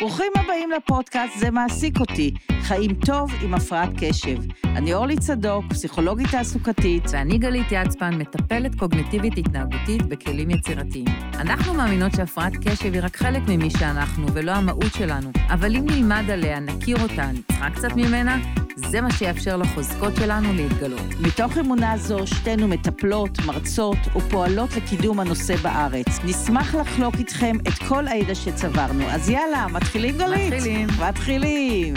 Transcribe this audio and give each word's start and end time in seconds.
ברוכים 0.00 0.32
הבאים 0.36 0.70
לפודקאסט 0.70 1.38
"זה 1.38 1.50
מעסיק 1.50 2.00
אותי", 2.00 2.34
חיים 2.62 2.94
טוב 2.94 3.30
עם 3.42 3.54
הפרעת 3.54 3.88
קשב. 3.98 4.36
אני 4.64 4.94
אורלי 4.94 5.16
צדוק, 5.16 5.64
פסיכולוגית 5.68 6.30
תעסוקתית. 6.30 7.02
ואני 7.12 7.38
גלית 7.38 7.66
יצפן, 7.70 8.14
מטפלת 8.14 8.74
קוגניטיבית 8.74 9.38
התנהגותית 9.38 10.02
בכלים 10.02 10.50
יצירתיים. 10.50 11.04
אנחנו 11.34 11.74
מאמינות 11.74 12.12
שהפרעת 12.16 12.52
קשב 12.56 12.92
היא 12.94 13.02
רק 13.02 13.16
חלק 13.16 13.42
ממי 13.48 13.70
שאנחנו, 13.70 14.26
ולא 14.34 14.50
המהות 14.50 14.94
שלנו. 14.94 15.30
אבל 15.48 15.76
אם 15.76 15.84
נלמד 15.90 16.30
עליה, 16.30 16.60
נכיר 16.60 17.02
אותה, 17.02 17.30
נצחק 17.32 17.72
קצת 17.74 17.92
ממנה, 17.96 18.38
זה 18.76 19.00
מה 19.00 19.10
שיאפשר 19.12 19.56
לחוזקות 19.56 20.16
שלנו 20.16 20.52
להתגלות. 20.52 21.20
מתוך 21.20 21.58
אמונה 21.58 21.96
זו, 21.96 22.26
שתינו 22.26 22.68
מטפלות, 22.68 23.38
מרצות 23.46 23.98
ופועלות 24.16 24.76
לקידום 24.76 25.20
הנושא 25.20 25.56
בארץ. 25.56 26.06
נשמח 26.24 26.74
לחלוק 26.74 27.14
איתכם 27.14 27.56
את 27.68 27.88
כל 27.88 28.08
הידע 28.08 28.34
שצברנו. 28.34 29.04
אז 29.10 29.30
יאללה, 29.30 29.66
מתחילים 29.72 30.18
גלית? 30.18 30.52
מתחילים. 30.52 30.88
מתחילים. 31.08 31.94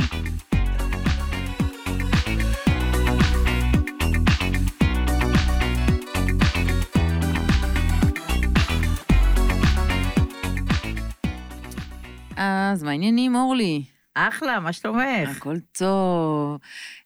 אז 12.37 12.83
מה 12.83 12.91
העניינים, 12.91 13.35
אורלי? 13.35 13.92
אחלה, 14.15 14.59
מה 14.59 14.73
שלומך? 14.73 15.37
הכל 15.37 15.55
טוב. 15.71 16.57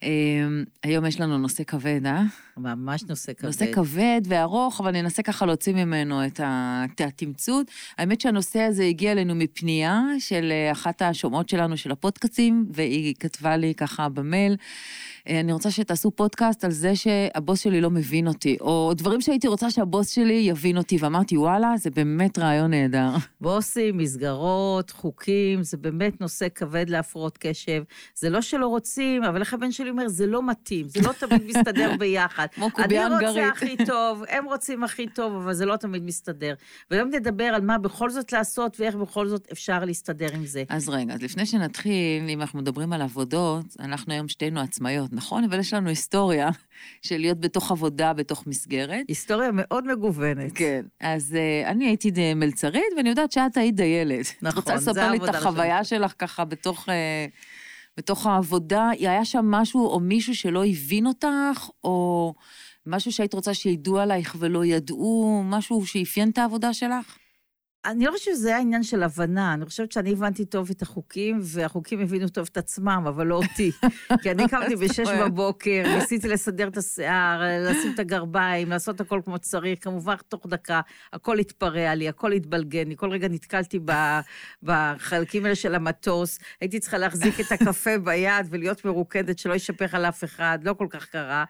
אמ, 0.04 0.64
היום 0.84 1.06
יש 1.06 1.20
לנו 1.20 1.38
נושא 1.38 1.64
כבד, 1.64 2.06
אה? 2.06 2.22
ממש 2.58 3.04
נושא 3.04 3.34
כבד. 3.34 3.46
נושא 3.46 3.74
כבד 3.74 4.22
וארוך, 4.26 4.82
אבל 4.82 4.92
ננסה 4.92 5.24
ככה 5.24 5.46
להוציא 5.46 5.74
ממנו 5.74 6.26
את 6.26 7.02
התמצות. 7.02 7.72
האמת 7.98 8.22
שהנושא 8.22 8.60
הזה 8.60 8.84
הגיע 8.84 9.12
אלינו 9.12 9.36
מפנייה 9.36 10.02
של 10.20 10.52
אה, 10.52 10.72
אחת 10.72 11.02
השומעות 11.02 11.50
שלנו 11.50 11.78
של 11.78 11.92
הפודקאסים, 11.92 12.66
והיא 12.72 13.16
כתבה 13.20 13.58
לי 13.58 13.74
ככה 13.76 14.10
במייל, 14.10 14.58
אני 15.30 15.54
רוצה 15.54 15.72
שתעשו 15.72 16.12
פודקאסט 16.12 16.64
על 16.64 16.72
זה 16.72 16.96
שהבוס 16.96 17.60
שלי 17.60 17.82
לא 17.82 17.90
מבין 17.90 18.28
אותי, 18.28 18.58
או 18.62 18.92
דברים 18.96 19.22
שהייתי 19.22 19.48
רוצה 19.48 19.72
שהבוס 19.72 20.10
שלי 20.10 20.34
יבין 20.34 20.78
אותי, 20.78 20.98
ואמרתי, 21.00 21.38
וואלה, 21.38 21.74
זה 21.78 21.90
באמת 21.90 22.40
רעיון 22.40 22.72
נהדר. 22.72 23.10
בוסים, 23.42 23.98
מסגרות, 23.98 24.92
חוקים, 24.92 25.64
זה 25.64 25.78
באמת 25.78 26.22
נושא 26.22 26.48
כבד 26.56 26.90
להפרעות 26.90 27.38
קשב. 27.38 27.84
זה 28.16 28.30
לא 28.30 28.42
שלא 28.42 28.68
רוצים, 28.68 29.24
אבל 29.24 29.40
איך 29.40 29.54
הבן 29.54 29.72
שלי 29.72 29.90
אומר, 29.90 30.08
זה 30.08 30.28
לא 30.28 30.48
מתאים, 30.48 30.88
זה 30.88 31.02
לא 31.02 31.12
תמיד 31.20 31.44
מסתדר 31.46 31.92
ביחד. 32.00 32.48
כמו 32.52 32.72
קובייה 32.72 33.06
אני 33.06 33.14
הונגרית. 33.14 33.36
רוצה 33.38 33.50
הכי 33.50 33.86
טוב, 33.86 34.24
הם 34.30 34.46
רוצים 34.46 34.84
הכי 34.84 35.08
טוב, 35.08 35.34
אבל 35.36 35.54
זה 35.54 35.66
לא 35.66 35.76
תמיד 35.76 36.04
מסתדר. 36.04 36.54
והיום 36.92 37.10
נדבר 37.10 37.44
על 37.44 37.62
מה 37.62 37.78
בכל 37.78 38.10
זאת 38.10 38.32
לעשות, 38.32 38.80
ואיך 38.80 38.96
בכל 38.96 39.28
זאת 39.28 39.48
אפשר 39.52 39.86
להסתדר 39.86 40.28
עם 40.34 40.46
זה. 40.46 40.64
אז 40.70 40.90
רגע, 40.90 41.14
אז 41.14 41.22
לפני 41.22 41.46
שנתחיל, 41.46 42.30
אם 42.30 42.42
אנחנו 42.42 42.60
מדברים 42.60 42.94
על 42.94 43.02
עבודות, 43.02 43.66
אנחנו 43.80 44.14
היום 44.14 44.28
שתינו 44.28 44.60
עצמאיות, 44.60 45.14
נכון? 45.18 45.44
אבל 45.44 45.60
יש 45.60 45.74
לנו 45.74 45.90
היסטוריה 45.90 46.50
של 47.02 47.18
להיות 47.18 47.40
בתוך 47.40 47.72
עבודה, 47.72 48.14
בתוך 48.14 48.48
מסגרת. 48.48 49.06
היסטוריה 49.08 49.50
מאוד 49.54 49.88
מגוונת. 49.88 50.52
כן. 50.56 50.86
אז 51.00 51.36
uh, 51.36 51.68
אני 51.68 51.86
הייתי 51.86 52.34
מלצרית, 52.36 52.94
ואני 52.98 53.10
יודעת 53.10 53.32
שאת 53.32 53.58
היית 53.58 53.76
דיילת. 53.76 54.26
את 54.38 54.44
נכון, 54.44 54.58
רוצה 54.58 54.78
זה 54.78 54.92
לספר 54.92 55.12
לי 55.12 55.18
את 55.18 55.36
החוויה 55.36 55.84
שלך 55.84 56.14
ככה 56.20 56.46
בתוך, 56.46 56.90
uh, 56.90 56.92
בתוך 57.98 58.28
העבודה? 58.28 58.90
היה 59.00 59.26
שם 59.26 59.46
משהו 59.46 59.88
או 59.88 60.00
מישהו 60.00 60.36
שלא 60.36 60.66
הבין 60.66 61.08
אותך, 61.08 61.70
או 61.84 62.34
משהו 62.86 63.12
שהיית 63.12 63.34
רוצה 63.34 63.54
שידעו 63.54 64.00
עלייך 64.00 64.36
ולא 64.40 64.66
ידעו, 64.66 65.42
משהו 65.46 65.86
שאפיין 65.86 66.30
את 66.30 66.38
העבודה 66.38 66.74
שלך? 66.74 67.18
אני 67.88 68.06
לא 68.06 68.12
חושבת 68.12 68.36
שזה 68.36 68.48
היה 68.48 68.60
עניין 68.60 68.84
של 68.84 69.04
הבנה, 69.04 69.54
אני 69.54 69.66
חושבת 69.66 69.92
שאני 69.92 70.12
הבנתי 70.12 70.46
טוב 70.46 70.70
את 70.72 70.82
החוקים, 70.82 71.40
והחוקים 71.44 72.00
הבינו 72.00 72.30
טוב 72.30 72.48
את 72.52 72.58
עצמם, 72.58 73.04
אבל 73.08 73.28
לא 73.28 73.36
אותי. 73.36 73.72
כי 74.22 74.32
אני 74.32 74.48
קמתי 74.48 74.76
בשש 74.76 75.00
אוהב. 75.00 75.22
בבוקר, 75.22 75.84
ניסיתי 75.96 76.28
לסדר 76.28 76.68
את 76.68 76.78
השיער, 76.78 77.42
לשים 77.70 77.94
את 77.94 78.00
הגרביים, 78.00 78.70
לעשות 78.70 79.02
הכל 79.02 79.22
כמו 79.26 79.36
שצריך, 79.36 79.84
כמובן 79.84 80.16
תוך 80.28 80.46
דקה, 80.48 80.82
הכל 81.14 81.40
התפרע 81.40 81.96
לי, 81.96 82.10
הכל 82.10 82.32
התבלגן 82.32 82.88
לי, 82.88 82.96
כל 82.98 83.12
רגע 83.12 83.28
נתקלתי 83.28 83.80
בחלקים 84.64 85.46
האלה 85.46 85.56
של 85.56 85.76
המטוס, 85.76 86.40
הייתי 86.62 86.80
צריכה 86.80 86.98
להחזיק 86.98 87.40
את 87.40 87.52
הקפה 87.52 87.98
ביד 87.98 88.48
ולהיות 88.50 88.86
מרוקדת, 88.86 89.40
שלא 89.40 89.54
יישפך 89.54 89.94
על 89.94 90.06
אף 90.06 90.24
אחד, 90.24 90.60
לא 90.64 90.74
כל 90.74 90.88
כך 90.90 91.06
קרה. 91.06 91.46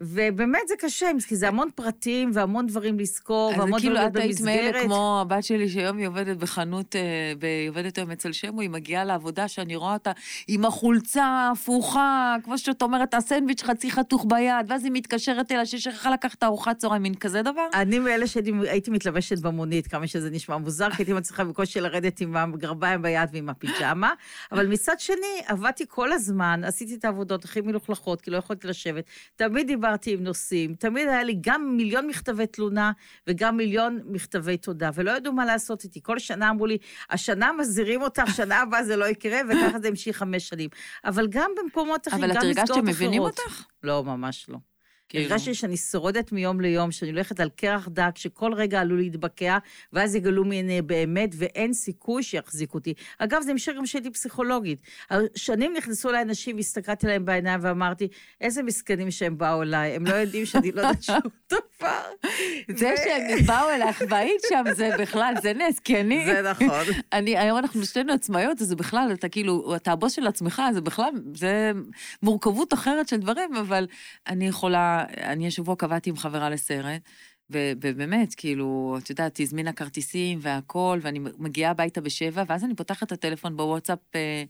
ובאמת 0.00 0.60
זה 0.68 0.74
קשה, 0.78 1.06
כי 1.28 1.36
זה 1.36 1.48
המון 1.48 1.68
פרטים 1.74 2.30
והמון 2.34 2.66
דברים 2.66 2.98
לזכור, 2.98 3.52
אז 3.52 3.58
והמון 3.60 3.80
כאילו 3.80 3.94
דברים 3.94 4.08
את 4.10 4.16
היית 4.16 4.40
מאלה 4.40 4.62
במסגרת. 4.62 4.84
כמו 4.84 5.20
הבת 5.20 5.44
שלי 5.44 5.68
שהיום 5.68 5.98
היא 5.98 6.08
עובדת 6.08 6.36
בחנות, 6.36 6.96
אה, 6.96 7.00
היא 7.42 7.70
עובדת 7.70 7.98
היום 7.98 8.10
אצל 8.10 8.32
שמו, 8.32 8.60
היא 8.60 8.70
מגיעה 8.70 9.04
לעבודה 9.04 9.48
שאני 9.48 9.76
רואה 9.76 9.92
אותה 9.92 10.12
עם 10.48 10.64
החולצה 10.64 11.24
ההפוכה, 11.24 12.36
כמו 12.44 12.58
שאת 12.58 12.82
אומרת, 12.82 13.14
הסנדוויץ' 13.14 13.62
חצי 13.62 13.90
חתוך 13.90 14.26
ביד, 14.28 14.66
ואז 14.68 14.84
היא 14.84 14.92
מתקשרת 14.94 15.52
אליה 15.52 15.66
ששכחה 15.66 16.10
לקחת 16.10 16.44
ארוחת 16.44 16.78
צהריים, 16.78 17.02
מין 17.02 17.14
כזה 17.14 17.42
דבר. 17.42 17.66
אני 17.74 17.98
מאלה 17.98 18.26
שהייתי 18.26 18.90
מתלבשת 18.90 19.38
במונית, 19.38 19.86
כמה 19.86 20.06
שזה 20.06 20.30
נשמע 20.30 20.56
מוזר, 20.56 20.90
כי 20.90 21.02
הייתי 21.02 21.12
מצליחה 21.12 21.44
בקושי 21.44 21.80
לרדת 21.80 22.20
עם 22.20 22.36
הגרביים 22.36 23.02
ביד 23.02 23.28
ועם 23.32 23.48
הפיג'מה, 23.48 24.12
אבל 24.52 24.66
מצד 24.66 25.00
שני, 25.00 25.42
עבדתי 25.46 25.84
כל 25.88 26.12
הזמן, 26.12 26.60
עשיתי 26.64 26.94
את 26.94 27.04
העבודות 27.04 27.44
הכי 27.44 27.60
מלוכלכות, 27.60 28.20
כי 28.20 28.30
לא 28.30 28.36
יכולתי 28.36 28.66
לשבת. 28.66 29.04
תמיד 29.36 29.70
דיברתי 29.88 30.12
עם 30.12 30.22
נושאים, 30.22 30.74
תמיד 30.74 31.08
היה 31.08 31.24
לי 31.24 31.38
גם 31.40 31.76
מיליון 31.76 32.06
מכתבי 32.06 32.46
תלונה 32.46 32.92
וגם 33.26 33.56
מיליון 33.56 34.00
מכתבי 34.06 34.56
תודה, 34.56 34.90
ולא 34.94 35.10
ידעו 35.10 35.32
מה 35.32 35.44
לעשות 35.44 35.84
איתי. 35.84 36.00
כל 36.02 36.18
שנה 36.18 36.50
אמרו 36.50 36.66
לי, 36.66 36.78
השנה 37.10 37.52
מזהירים 37.52 38.02
אותך, 38.02 38.22
שנה 38.36 38.60
הבאה 38.60 38.84
זה 38.84 38.96
לא 38.96 39.04
יקרה, 39.04 39.40
וככה 39.48 39.80
זה 39.80 39.88
המשיך 39.88 40.16
חמש 40.16 40.48
שנים. 40.48 40.70
אבל 41.04 41.26
גם 41.30 41.50
במקומות 41.62 42.08
אחרים, 42.08 42.24
אבל 42.24 42.32
גם 42.32 42.38
את 42.38 42.42
הרגשת 42.42 42.62
מסגרות 42.62 42.76
שהם 42.76 42.86
מבינים 42.86 43.22
אחרות. 43.22 43.38
אותך? 43.38 43.64
לא, 43.82 44.04
ממש 44.04 44.46
לא. 44.48 44.58
כאילו. 45.08 45.24
הרגשתי 45.24 45.54
שאני 45.54 45.76
שורדת 45.76 46.32
מיום 46.32 46.60
ליום, 46.60 46.90
שאני 46.90 47.10
הולכת 47.10 47.40
על 47.40 47.48
קרח 47.56 47.88
דק, 47.88 48.12
שכל 48.14 48.54
רגע 48.54 48.80
עלול 48.80 48.98
להתבקע, 48.98 49.58
ואז 49.92 50.14
יגלו 50.14 50.44
ממני 50.44 50.82
באמת, 50.82 51.30
ואין 51.38 51.72
סיכוי 51.72 52.22
שיחזיקו 52.22 52.78
אותי. 52.78 52.94
אגב, 53.18 53.42
זה 53.42 53.50
המשך 53.50 53.72
גם 53.76 53.86
שהייתי 53.86 54.10
פסיכולוגית. 54.10 54.80
שנים 55.34 55.72
נכנסו 55.76 56.10
אליי 56.10 56.22
אנשים, 56.22 56.56
והסתכלתי 56.56 57.06
להם 57.06 57.24
בעיניים 57.24 57.60
ואמרתי, 57.62 58.08
איזה 58.40 58.62
מסכנים 58.62 59.10
שהם 59.10 59.38
באו 59.38 59.62
אליי, 59.62 59.96
הם 59.96 60.06
לא 60.06 60.14
יודעים 60.14 60.46
שאני 60.46 60.72
לא 60.72 60.80
יודעת 60.80 61.02
שום 61.02 61.20
דבר. 61.52 62.02
זה 62.76 62.94
שהם 63.04 63.46
באו 63.46 63.70
אלייך 63.70 64.02
והיית 64.08 64.40
שם, 64.48 64.64
זה 64.74 64.90
בכלל, 64.98 65.34
זה 65.42 65.52
נס, 65.52 65.78
כי 65.78 66.00
אני... 66.00 66.26
זה 66.26 66.50
נכון. 66.50 66.84
אני, 67.12 67.38
היום 67.38 67.58
אנחנו 67.58 67.84
שתינו 67.84 68.12
עצמאיות, 68.12 68.62
אז 68.62 68.68
זה 68.68 68.76
בכלל, 68.76 69.10
אתה 69.12 69.28
כאילו, 69.28 69.76
אתה 69.76 69.92
הבוס 69.92 70.12
של 70.12 70.26
עצמך, 70.26 70.62
זה 70.74 70.80
בכלל, 70.80 71.10
זה 71.34 71.72
מורכבות 72.22 72.74
אחרת 72.74 73.08
של 73.08 73.16
דברים, 73.16 73.56
אבל 73.56 73.86
אני 74.26 74.48
יכולה, 74.48 74.97
אני 75.06 75.46
השבוע 75.46 75.76
קבעתי 75.76 76.10
עם 76.10 76.16
חברה 76.16 76.50
לסרט, 76.50 77.02
ובאמת, 77.50 78.34
כאילו, 78.34 78.96
את 79.02 79.10
יודעת, 79.10 79.36
היא 79.36 79.46
הזמינה 79.46 79.72
כרטיסים 79.72 80.38
והכל, 80.42 80.98
ואני 81.02 81.18
מגיעה 81.38 81.70
הביתה 81.70 82.00
בשבע, 82.00 82.42
ואז 82.46 82.64
אני 82.64 82.74
פותחת 82.74 83.06
את 83.06 83.12
הטלפון 83.12 83.56
בוואטסאפ, 83.56 83.98
אה, 84.14 84.44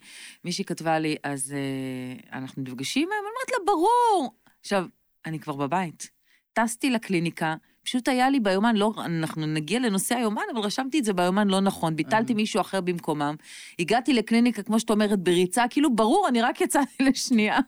מישהי 0.44 0.64
כתבה 0.64 0.98
לי, 0.98 1.16
אז 1.22 1.54
אה, 1.54 2.38
אנחנו 2.38 2.62
נפגשים 2.62 3.08
היום? 3.12 3.24
אני 3.24 3.28
אומרת 3.28 3.50
לה, 3.50 3.72
ברור. 3.72 4.34
עכשיו, 4.60 4.86
אני 5.26 5.38
כבר 5.38 5.56
בבית. 5.56 6.10
טסתי 6.52 6.90
לקליניקה, 6.90 7.54
פשוט 7.82 8.08
היה 8.08 8.30
לי 8.30 8.40
ביומן, 8.40 8.76
לא, 8.76 8.92
אנחנו 8.98 9.46
נגיע 9.46 9.80
לנושא 9.80 10.14
היומן, 10.14 10.42
אבל 10.54 10.60
רשמתי 10.60 10.98
את 10.98 11.04
זה 11.04 11.12
ביומן 11.12 11.48
לא 11.48 11.60
נכון, 11.60 11.96
ביטלתי 11.96 12.34
מישהו 12.34 12.60
אחר 12.60 12.80
במקומם. 12.80 13.34
הגעתי 13.78 14.14
לקליניקה, 14.14 14.62
כמו 14.62 14.80
שאת 14.80 14.90
אומרת, 14.90 15.18
בריצה, 15.18 15.64
כאילו, 15.70 15.96
ברור, 15.96 16.28
אני 16.28 16.42
רק 16.42 16.60
יצאתי 16.60 17.02
לשנייה. 17.08 17.58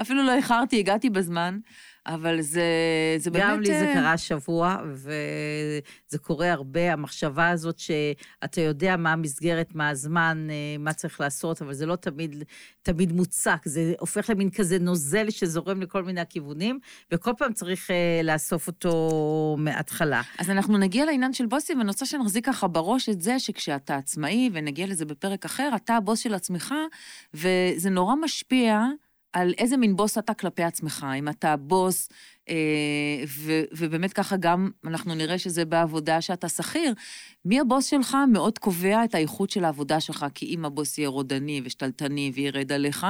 אפילו 0.00 0.22
לא 0.22 0.34
איחרתי, 0.34 0.78
הגעתי 0.78 1.10
בזמן, 1.10 1.58
אבל 2.06 2.40
זה, 2.40 2.64
זה 3.18 3.30
באמת... 3.30 3.44
גם 3.44 3.60
לי 3.60 3.66
זה 3.66 3.88
אה, 3.88 3.94
קרה 3.94 4.12
השבוע, 4.12 4.76
וזה 4.92 6.18
קורה 6.20 6.52
הרבה, 6.52 6.92
המחשבה 6.92 7.48
הזאת 7.48 7.78
שאתה 7.78 8.60
יודע 8.60 8.96
מה 8.96 9.12
המסגרת, 9.12 9.74
מה 9.74 9.88
הזמן, 9.88 10.46
אה, 10.50 10.78
מה 10.78 10.92
צריך 10.92 11.20
לעשות, 11.20 11.62
אבל 11.62 11.74
זה 11.74 11.86
לא 11.86 11.96
תמיד, 11.96 12.44
תמיד 12.82 13.12
מוצק, 13.12 13.60
זה 13.64 13.94
הופך 14.00 14.30
למין 14.30 14.50
כזה 14.50 14.78
נוזל 14.78 15.30
שזורם 15.30 15.82
לכל 15.82 16.04
מיני 16.04 16.20
הכיוונים, 16.20 16.78
וכל 17.12 17.32
פעם 17.38 17.52
צריך 17.52 17.90
אה, 17.90 18.20
לאסוף 18.24 18.66
אותו 18.66 19.56
מההתחלה. 19.58 20.22
אז 20.38 20.50
אנחנו 20.50 20.78
נגיע 20.78 21.04
לעניין 21.04 21.32
של 21.32 21.46
בוסים, 21.46 21.78
ואני 21.78 21.88
רוצה 21.88 22.06
שנחזיק 22.06 22.46
ככה 22.46 22.68
בראש 22.68 23.08
את 23.08 23.20
זה 23.20 23.38
שכשאתה 23.38 23.96
עצמאי, 23.96 24.50
ונגיע 24.52 24.86
לזה 24.86 25.04
בפרק 25.04 25.44
אחר, 25.44 25.70
אתה 25.76 25.96
הבוס 25.96 26.18
של 26.18 26.34
עצמך, 26.34 26.74
וזה 27.34 27.90
נורא 27.90 28.14
משפיע 28.14 28.80
על 29.34 29.54
איזה 29.58 29.76
מין 29.76 29.96
בוס 29.96 30.18
אתה 30.18 30.34
כלפי 30.34 30.62
עצמך. 30.62 31.06
אם 31.18 31.28
אתה 31.28 31.56
בוס 31.56 32.08
ו- 33.28 33.62
ובאמת 33.72 34.12
ככה 34.12 34.36
גם 34.36 34.70
אנחנו 34.86 35.14
נראה 35.14 35.38
שזה 35.38 35.64
בעבודה 35.64 36.20
שאתה 36.20 36.48
שכיר. 36.48 36.94
מי 37.44 37.60
הבוס 37.60 37.86
שלך 37.86 38.16
מאוד 38.32 38.58
קובע 38.58 39.04
את 39.04 39.14
האיכות 39.14 39.50
של 39.50 39.64
העבודה 39.64 40.00
שלך, 40.00 40.26
כי 40.34 40.46
אם 40.46 40.64
הבוס 40.64 40.98
יהיה 40.98 41.08
רודני 41.08 41.60
ושתלטני 41.64 42.32
וירד 42.34 42.72
עליך, 42.72 43.06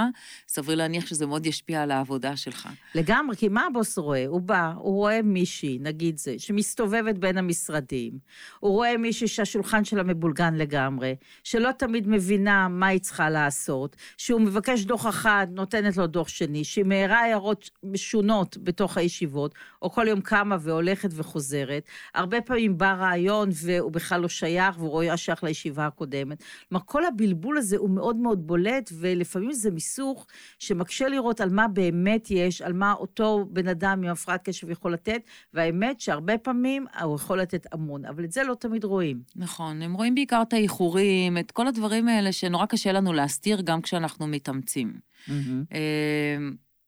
סביר 0.48 0.74
להניח 0.74 1.06
שזה 1.06 1.26
מאוד 1.26 1.46
ישפיע 1.46 1.82
על 1.82 1.90
העבודה 1.90 2.36
שלך. 2.36 2.68
לגמרי, 2.94 3.36
כי 3.36 3.48
מה 3.48 3.66
הבוס 3.66 3.98
רואה? 3.98 4.26
הוא 4.26 4.40
בא, 4.40 4.72
הוא 4.76 4.94
רואה 4.94 5.22
מישהי, 5.22 5.78
נגיד 5.80 6.18
זה, 6.18 6.34
שמסתובבת 6.38 7.18
בין 7.18 7.38
המשרדים. 7.38 8.12
הוא 8.60 8.72
רואה 8.72 8.96
מישהי 8.96 9.28
שהשולחן 9.28 9.84
שלה 9.84 10.02
מבולגן 10.02 10.54
לגמרי, 10.54 11.14
שלא 11.44 11.70
תמיד 11.72 12.08
מבינה 12.08 12.68
מה 12.68 12.86
היא 12.86 13.00
צריכה 13.00 13.30
לעשות, 13.30 13.96
שהוא 14.18 14.40
מבקש 14.40 14.84
דוח 14.84 15.06
אחד, 15.06 15.46
נותנת 15.50 15.96
לו 15.96 16.06
דוח 16.06 16.28
שני, 16.28 16.64
שהיא 16.64 16.84
מעירה 16.84 17.20
הערות 17.20 17.70
משונות 17.84 18.56
בתוך 18.62 18.98
הישיבות, 19.24 19.54
או 19.82 19.90
כל 19.90 20.06
יום 20.08 20.20
קמה 20.20 20.56
והולכת 20.60 21.10
וחוזרת. 21.12 21.88
הרבה 22.14 22.40
פעמים 22.40 22.78
בא 22.78 22.92
רעיון 22.92 23.48
והוא 23.52 23.92
בכלל 23.92 24.20
לא 24.20 24.28
שייך, 24.28 24.78
והוא 24.78 24.90
רואה 24.90 25.16
שייך 25.16 25.44
לישיבה 25.44 25.86
הקודמת. 25.86 26.42
כלומר, 26.68 26.84
כל 26.86 27.04
הבלבול 27.04 27.58
הזה 27.58 27.76
הוא 27.76 27.90
מאוד 27.90 28.16
מאוד 28.16 28.46
בולט, 28.46 28.90
ולפעמים 28.98 29.52
זה 29.52 29.70
מיסוך 29.70 30.26
שמקשה 30.58 31.08
לראות 31.08 31.40
על 31.40 31.50
מה 31.50 31.68
באמת 31.68 32.30
יש, 32.30 32.62
על 32.62 32.72
מה 32.72 32.92
אותו 32.92 33.46
בן 33.50 33.68
אדם 33.68 34.04
עם 34.04 34.10
הפרעת 34.10 34.44
קשב 34.44 34.70
יכול 34.70 34.92
לתת, 34.92 35.20
והאמת 35.54 36.00
שהרבה 36.00 36.38
פעמים 36.38 36.86
הוא 37.02 37.16
יכול 37.16 37.40
לתת 37.40 37.66
המון, 37.72 38.04
אבל 38.04 38.24
את 38.24 38.32
זה 38.32 38.42
לא 38.44 38.54
תמיד 38.54 38.84
רואים. 38.84 39.22
נכון, 39.36 39.82
הם 39.82 39.94
רואים 39.94 40.14
בעיקר 40.14 40.42
את 40.42 40.52
האיחורים, 40.52 41.38
את 41.38 41.50
כל 41.50 41.66
הדברים 41.66 42.08
האלה 42.08 42.32
שנורא 42.32 42.66
קשה 42.66 42.92
לנו 42.92 43.12
להסתיר 43.12 43.60
גם 43.60 43.80
כשאנחנו 43.80 44.26
מתאמצים. 44.26 44.92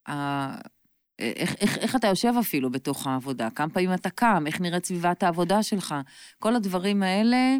אה, 0.08 0.56
איך, 1.18 1.54
איך, 1.60 1.78
איך 1.78 1.96
אתה 1.96 2.06
יושב 2.06 2.32
אפילו 2.40 2.70
בתוך 2.70 3.06
העבודה, 3.06 3.50
כמה 3.50 3.70
פעמים 3.70 3.94
אתה 3.94 4.10
קם, 4.10 4.44
איך 4.46 4.60
נראית 4.60 4.86
סביבת 4.86 5.22
העבודה 5.22 5.62
שלך, 5.62 5.94
כל 6.38 6.56
הדברים 6.56 7.02
האלה 7.02 7.56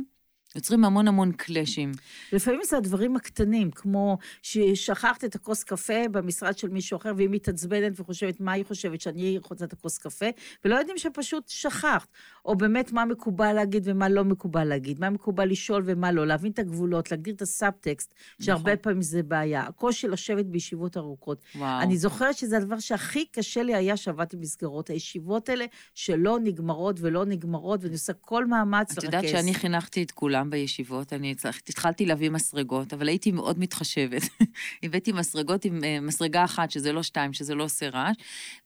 יוצרים 0.57 0.85
המון 0.85 1.09
המון 1.09 1.33
קלאשים. 1.33 1.93
לפעמים 2.33 2.61
זה 2.65 2.77
הדברים 2.77 3.17
הקטנים, 3.17 3.71
כמו 3.71 4.19
ששכחת 4.43 5.25
את 5.25 5.35
הכוס 5.35 5.65
קפה 5.65 6.09
במשרד 6.11 6.59
של 6.59 6.69
מישהו 6.69 6.97
אחר, 6.97 7.13
והיא 7.17 7.29
מתעצבנת 7.31 8.01
וחושבת 8.01 8.41
מה 8.41 8.53
היא 8.53 8.65
חושבת, 8.65 9.01
שאני 9.01 9.39
רוצה 9.49 9.65
את 9.65 9.73
הכוס 9.73 9.99
קפה, 9.99 10.27
ולא 10.65 10.77
יודעים 10.77 10.99
שפשוט 10.99 11.49
שכחת. 11.49 12.09
או 12.47 12.57
באמת 12.57 12.93
מה 12.93 13.05
מקובל 13.05 13.53
להגיד 13.53 13.83
ומה 13.87 14.09
לא 14.09 14.25
מקובל 14.25 14.65
להגיד, 14.65 15.01
מה 15.01 15.11
מקובל 15.11 15.51
לשאול 15.51 15.83
ומה 15.87 16.13
לא, 16.13 16.27
להבין 16.27 16.53
את 16.53 16.59
הגבולות, 16.59 17.11
להגדיר 17.11 17.35
את 17.35 17.43
הסאבטקסט, 17.43 18.15
שהרבה 18.43 18.73
נכון. 18.73 18.83
פעמים 18.83 19.03
זה 19.03 19.23
בעיה. 19.23 19.63
הקושי 19.63 20.09
לשבת 20.09 20.45
בישיבות 20.47 20.97
ארוכות. 20.97 21.45
וואו. 21.57 21.83
אני 21.83 21.97
זוכרת 21.97 22.37
שזה 22.37 22.57
הדבר 22.57 22.79
שהכי 22.79 23.25
קשה 23.27 23.63
לי 23.63 23.75
היה 23.75 23.97
שעבדתי 23.97 24.37
במסגרות, 24.37 24.91
הישיבות 24.91 25.49
האלה 25.49 25.65
שלא 25.95 26.39
נגמרות 26.43 26.97
ולא 27.01 27.25
נגמרות, 27.25 27.83
ואני 27.83 27.95
עושה 27.95 28.13
כל 28.13 28.47
מאמץ 28.47 28.91
לרכז. 28.91 28.99
את 28.99 29.05
יודעת 29.05 29.29
שאני 29.29 29.55
חינכתי 29.55 30.03
את 30.03 30.11
כולם 30.11 30.51
בישיבות, 30.51 31.13
אני 31.13 31.35
התחלתי 31.69 32.07
להביא 32.07 32.31
מסרגות, 32.31 32.93
אבל 32.93 33.09
הייתי 33.09 33.33
מאוד 33.33 33.59
מתחשבת. 33.59 34.23
הבאתי 34.83 35.13
מסרגות 35.13 35.65
עם 35.65 35.85
אה, 35.85 36.01
מסרגה 36.01 36.45
אחת, 36.45 36.71
שזה 36.71 36.93
לא 36.93 37.03
שתיים, 37.03 37.33
שזה 37.33 37.55
לא 37.55 37.65
עושה 37.65 37.89
רעש. 37.89 38.17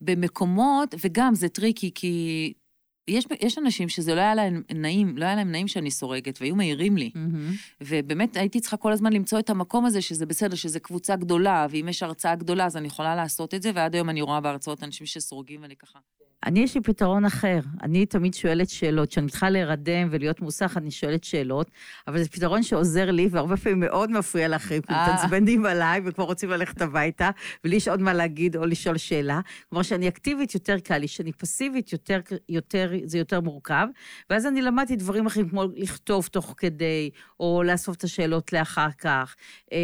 במקומות, 0.01 0.95
וגם 1.03 1.35
זה 1.35 1.49
טריקי, 1.49 1.91
כי 1.95 2.53
יש, 3.07 3.25
יש 3.41 3.57
אנשים 3.57 3.89
שזה 3.89 4.15
לא 4.15 4.21
היה 4.21 4.35
להם 4.35 4.63
נעים, 4.73 5.17
לא 5.17 5.25
היה 5.25 5.35
להם 5.35 5.51
נעים 5.51 5.67
שאני 5.67 5.91
סורגת, 5.91 6.41
והיו 6.41 6.55
מעירים 6.55 6.97
לי. 6.97 7.11
Mm-hmm. 7.13 7.81
ובאמת 7.81 8.37
הייתי 8.37 8.59
צריכה 8.59 8.77
כל 8.77 8.91
הזמן 8.91 9.13
למצוא 9.13 9.39
את 9.39 9.49
המקום 9.49 9.85
הזה, 9.85 10.01
שזה 10.01 10.25
בסדר, 10.25 10.55
שזה 10.55 10.79
קבוצה 10.79 11.15
גדולה, 11.15 11.67
ואם 11.69 11.87
יש 11.89 12.03
הרצאה 12.03 12.35
גדולה, 12.35 12.65
אז 12.65 12.77
אני 12.77 12.87
יכולה 12.87 13.15
לעשות 13.15 13.53
את 13.53 13.61
זה, 13.61 13.71
ועד 13.75 13.95
היום 13.95 14.09
אני 14.09 14.21
רואה 14.21 14.41
בהרצאות 14.41 14.83
אנשים 14.83 15.07
שסורגים, 15.07 15.61
ואני 15.61 15.75
ככה... 15.75 15.99
אני, 16.45 16.59
יש 16.59 16.75
לי 16.75 16.81
פתרון 16.81 17.25
אחר. 17.25 17.59
אני 17.83 18.05
תמיד 18.05 18.33
שואלת 18.33 18.69
שאלות. 18.69 19.09
כשאני 19.09 19.25
מתחילה 19.25 19.51
להירדם 19.51 20.07
ולהיות 20.11 20.41
מוסך, 20.41 20.73
אני 20.77 20.91
שואלת 20.91 21.23
שאלות, 21.23 21.71
אבל 22.07 22.23
זה 22.23 22.29
פתרון 22.29 22.63
שעוזר 22.63 23.11
לי, 23.11 23.27
והרבה 23.31 23.57
פעמים 23.57 23.79
מאוד 23.79 24.11
מפריע 24.11 24.47
לאחרים, 24.47 24.81
כי 24.81 24.93
אה. 24.93 25.13
מתעצבנים 25.13 25.65
עליי 25.65 26.01
וכבר 26.05 26.23
רוצים 26.23 26.49
ללכת 26.49 26.81
הביתה, 26.81 27.29
ולי 27.63 27.75
יש 27.75 27.87
עוד 27.87 28.01
מה 28.01 28.13
להגיד 28.13 28.55
או 28.55 28.65
לשאול 28.65 28.97
שאלה. 28.97 29.39
כלומר, 29.69 29.83
שאני 29.83 30.07
אקטיבית 30.07 30.53
יותר 30.53 30.79
קל 30.79 30.97
לי, 30.97 31.07
שאני 31.07 31.31
פסיבית 31.31 31.91
יותר, 31.91 32.19
יותר, 32.49 32.91
זה 33.03 33.17
יותר 33.17 33.41
מורכב, 33.41 33.87
ואז 34.29 34.45
אני 34.45 34.61
למדתי 34.61 34.95
דברים 34.95 35.25
אחרים, 35.25 35.49
כמו 35.49 35.63
לכתוב 35.75 36.27
תוך 36.27 36.53
כדי, 36.57 37.09
או 37.39 37.63
לאסוף 37.65 37.97
את 37.97 38.03
השאלות 38.03 38.53
לאחר 38.53 38.91
כך. 38.97 39.35
אה, 39.73 39.77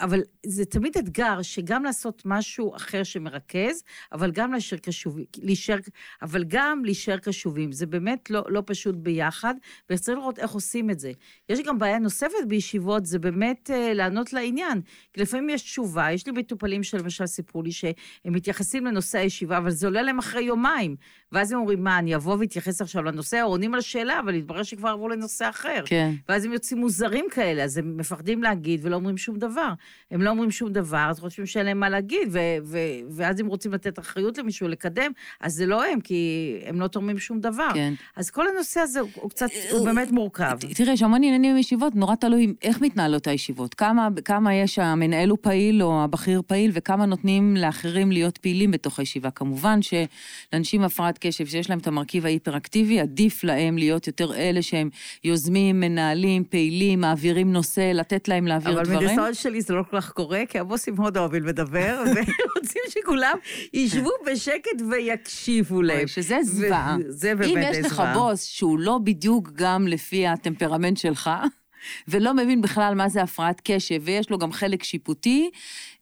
אבל 0.00 0.20
זה 0.46 0.64
תמיד 0.64 0.96
אתגר 0.98 1.42
שגם 1.42 1.84
לעשות 1.84 2.22
משהו 2.24 2.76
אחר 2.76 3.02
שמרכז, 3.02 3.82
אבל 4.12 4.30
גם 4.30 4.52
להשאיר 4.52 4.80
קשובים. 4.80 5.24
להישאר, 5.70 5.92
אבל 6.22 6.44
גם 6.48 6.84
להישאר 6.84 7.16
קשובים. 7.16 7.72
זה 7.72 7.86
באמת 7.86 8.30
לא, 8.30 8.42
לא 8.48 8.62
פשוט 8.66 8.94
ביחד, 8.94 9.54
וצריך 9.90 10.18
לראות 10.18 10.38
איך 10.38 10.50
עושים 10.50 10.90
את 10.90 10.98
זה. 10.98 11.12
יש 11.48 11.60
גם 11.60 11.78
בעיה 11.78 11.98
נוספת 11.98 12.46
בישיבות, 12.48 13.06
זה 13.06 13.18
באמת 13.18 13.70
uh, 13.70 13.94
לענות 13.94 14.32
לעניין. 14.32 14.80
כי 15.12 15.20
לפעמים 15.20 15.50
יש 15.50 15.62
תשובה, 15.62 16.12
יש 16.12 16.26
לי 16.26 16.32
מטופלים 16.32 16.82
שלמשל 16.82 17.26
סיפרו 17.26 17.62
לי 17.62 17.72
שהם 17.72 17.92
מתייחסים 18.24 18.86
לנושא 18.86 19.18
הישיבה, 19.18 19.58
אבל 19.58 19.70
זה 19.70 19.86
עולה 19.86 20.02
להם 20.02 20.18
אחרי 20.18 20.42
יומיים. 20.42 20.96
ואז 21.32 21.52
הם 21.52 21.58
אומרים, 21.58 21.84
מה, 21.84 21.98
אני 21.98 22.14
אבוא 22.14 22.36
ואתייחס 22.40 22.80
עכשיו 22.80 23.02
לנושא, 23.02 23.42
או 23.42 23.48
עונים 23.48 23.74
על 23.74 23.78
השאלה, 23.78 24.20
אבל 24.20 24.34
התברר 24.34 24.62
שכבר 24.62 24.88
עברו 24.88 25.08
לנושא 25.08 25.48
אחר. 25.48 25.82
כן. 25.86 26.14
ואז 26.28 26.44
הם 26.44 26.52
יוצאים 26.52 26.80
מוזרים 26.80 27.26
כאלה, 27.30 27.64
אז 27.64 27.78
הם 27.78 27.96
מפחדים 27.96 28.42
להגיד 28.42 28.80
ולא 28.82 28.96
אומרים 28.96 29.16
שום 29.16 29.38
דבר. 29.38 29.72
הם 30.10 30.22
לא 30.22 30.30
אומרים 30.30 30.50
שום 30.50 30.72
דבר, 30.72 31.06
אז 31.10 31.20
חושבים 31.20 31.46
שאין 31.46 31.66
להם 31.66 31.80
מה 31.80 31.88
להגיד, 31.88 32.28
ו- 32.30 32.38
ו- 32.64 32.78
ואז 33.10 33.40
הם 33.40 33.46
רוצים 33.46 33.72
לתת 33.72 33.98
אחריות 33.98 34.38
למישהו 34.38 34.68
לקדם, 34.68 35.12
אז 35.40 35.51
זה 35.52 35.66
לא 35.66 35.84
הם, 35.84 36.00
כי 36.00 36.52
הם 36.66 36.80
לא 36.80 36.86
תורמים 36.86 37.18
שום 37.18 37.40
דבר. 37.40 37.68
כן. 37.74 37.94
אז 38.16 38.30
כל 38.30 38.48
הנושא 38.48 38.80
הזה 38.80 39.00
הוא, 39.00 39.08
הוא 39.14 39.30
קצת, 39.30 39.48
הוא 39.70 39.84
באמת 39.84 40.10
מורכב. 40.10 40.58
תראה, 40.74 40.92
יש 40.92 41.02
המון 41.02 41.24
עניינים 41.24 41.56
בישיבות, 41.56 41.94
נורא 41.94 42.14
תלוי 42.14 42.54
איך 42.62 42.80
מתנהלות 42.80 43.26
הישיבות. 43.26 43.74
כמה, 43.74 44.08
כמה 44.24 44.54
יש, 44.54 44.78
המנהל 44.78 45.28
הוא 45.28 45.38
פעיל 45.40 45.82
או 45.82 46.04
הבכיר 46.04 46.42
פעיל, 46.46 46.70
וכמה 46.74 47.06
נותנים 47.06 47.56
לאחרים 47.56 48.12
להיות 48.12 48.38
פעילים 48.38 48.70
בתוך 48.70 48.98
הישיבה. 48.98 49.30
כמובן 49.30 49.80
שלאנשים 49.82 50.80
עם 50.80 50.86
הפרעת 50.86 51.18
קשב, 51.18 51.46
שיש 51.46 51.70
להם 51.70 51.78
את 51.78 51.86
המרכיב 51.86 52.26
ההיפראקטיבי, 52.26 53.00
עדיף 53.00 53.44
להם 53.44 53.78
להיות 53.78 54.06
יותר 54.06 54.34
אלה 54.34 54.62
שהם 54.62 54.90
יוזמים, 55.24 55.80
מנהלים, 55.80 56.44
פעילים, 56.44 57.00
מעבירים 57.00 57.52
נושא, 57.52 57.92
לתת 57.94 58.28
להם 58.28 58.46
להעביר 58.46 58.72
אבל 58.72 58.84
דברים. 58.84 58.98
אבל 58.98 59.06
מניסיון 59.06 59.34
שלי 59.34 59.60
זה 59.60 59.74
לא 59.74 59.82
כל 59.90 60.00
כך 60.00 60.12
קורה, 60.12 60.42
כי 60.48 60.58
הבוסים 60.58 60.94
מאוד 60.94 61.16
אוהבים 61.16 61.44
לדבר, 61.44 62.02
ורוצים 62.04 62.82
שכולם 62.88 63.36
ישבו 63.72 64.10
בשקט 64.26 64.82
ויקשיבו 64.90 65.41
להם. 65.82 66.06
שזה 66.06 66.38
זוועה. 66.42 66.96
זה 67.08 67.34
באמת 67.34 67.48
זוועה. 67.48 67.68
אם 67.68 67.72
יש 67.72 67.86
לך 67.86 68.02
בוס 68.14 68.44
שהוא 68.44 68.78
לא 68.78 68.98
בדיוק 68.98 69.50
גם 69.54 69.86
לפי 69.86 70.26
הטמפרמנט 70.26 70.96
שלך, 70.96 71.30
ולא 72.08 72.34
מבין 72.34 72.60
בכלל 72.60 72.94
מה 72.94 73.08
זה 73.08 73.22
הפרעת 73.22 73.60
קשב, 73.64 74.00
ויש 74.04 74.30
לו 74.30 74.38
גם 74.38 74.52
חלק 74.52 74.82
שיפוטי, 74.82 75.50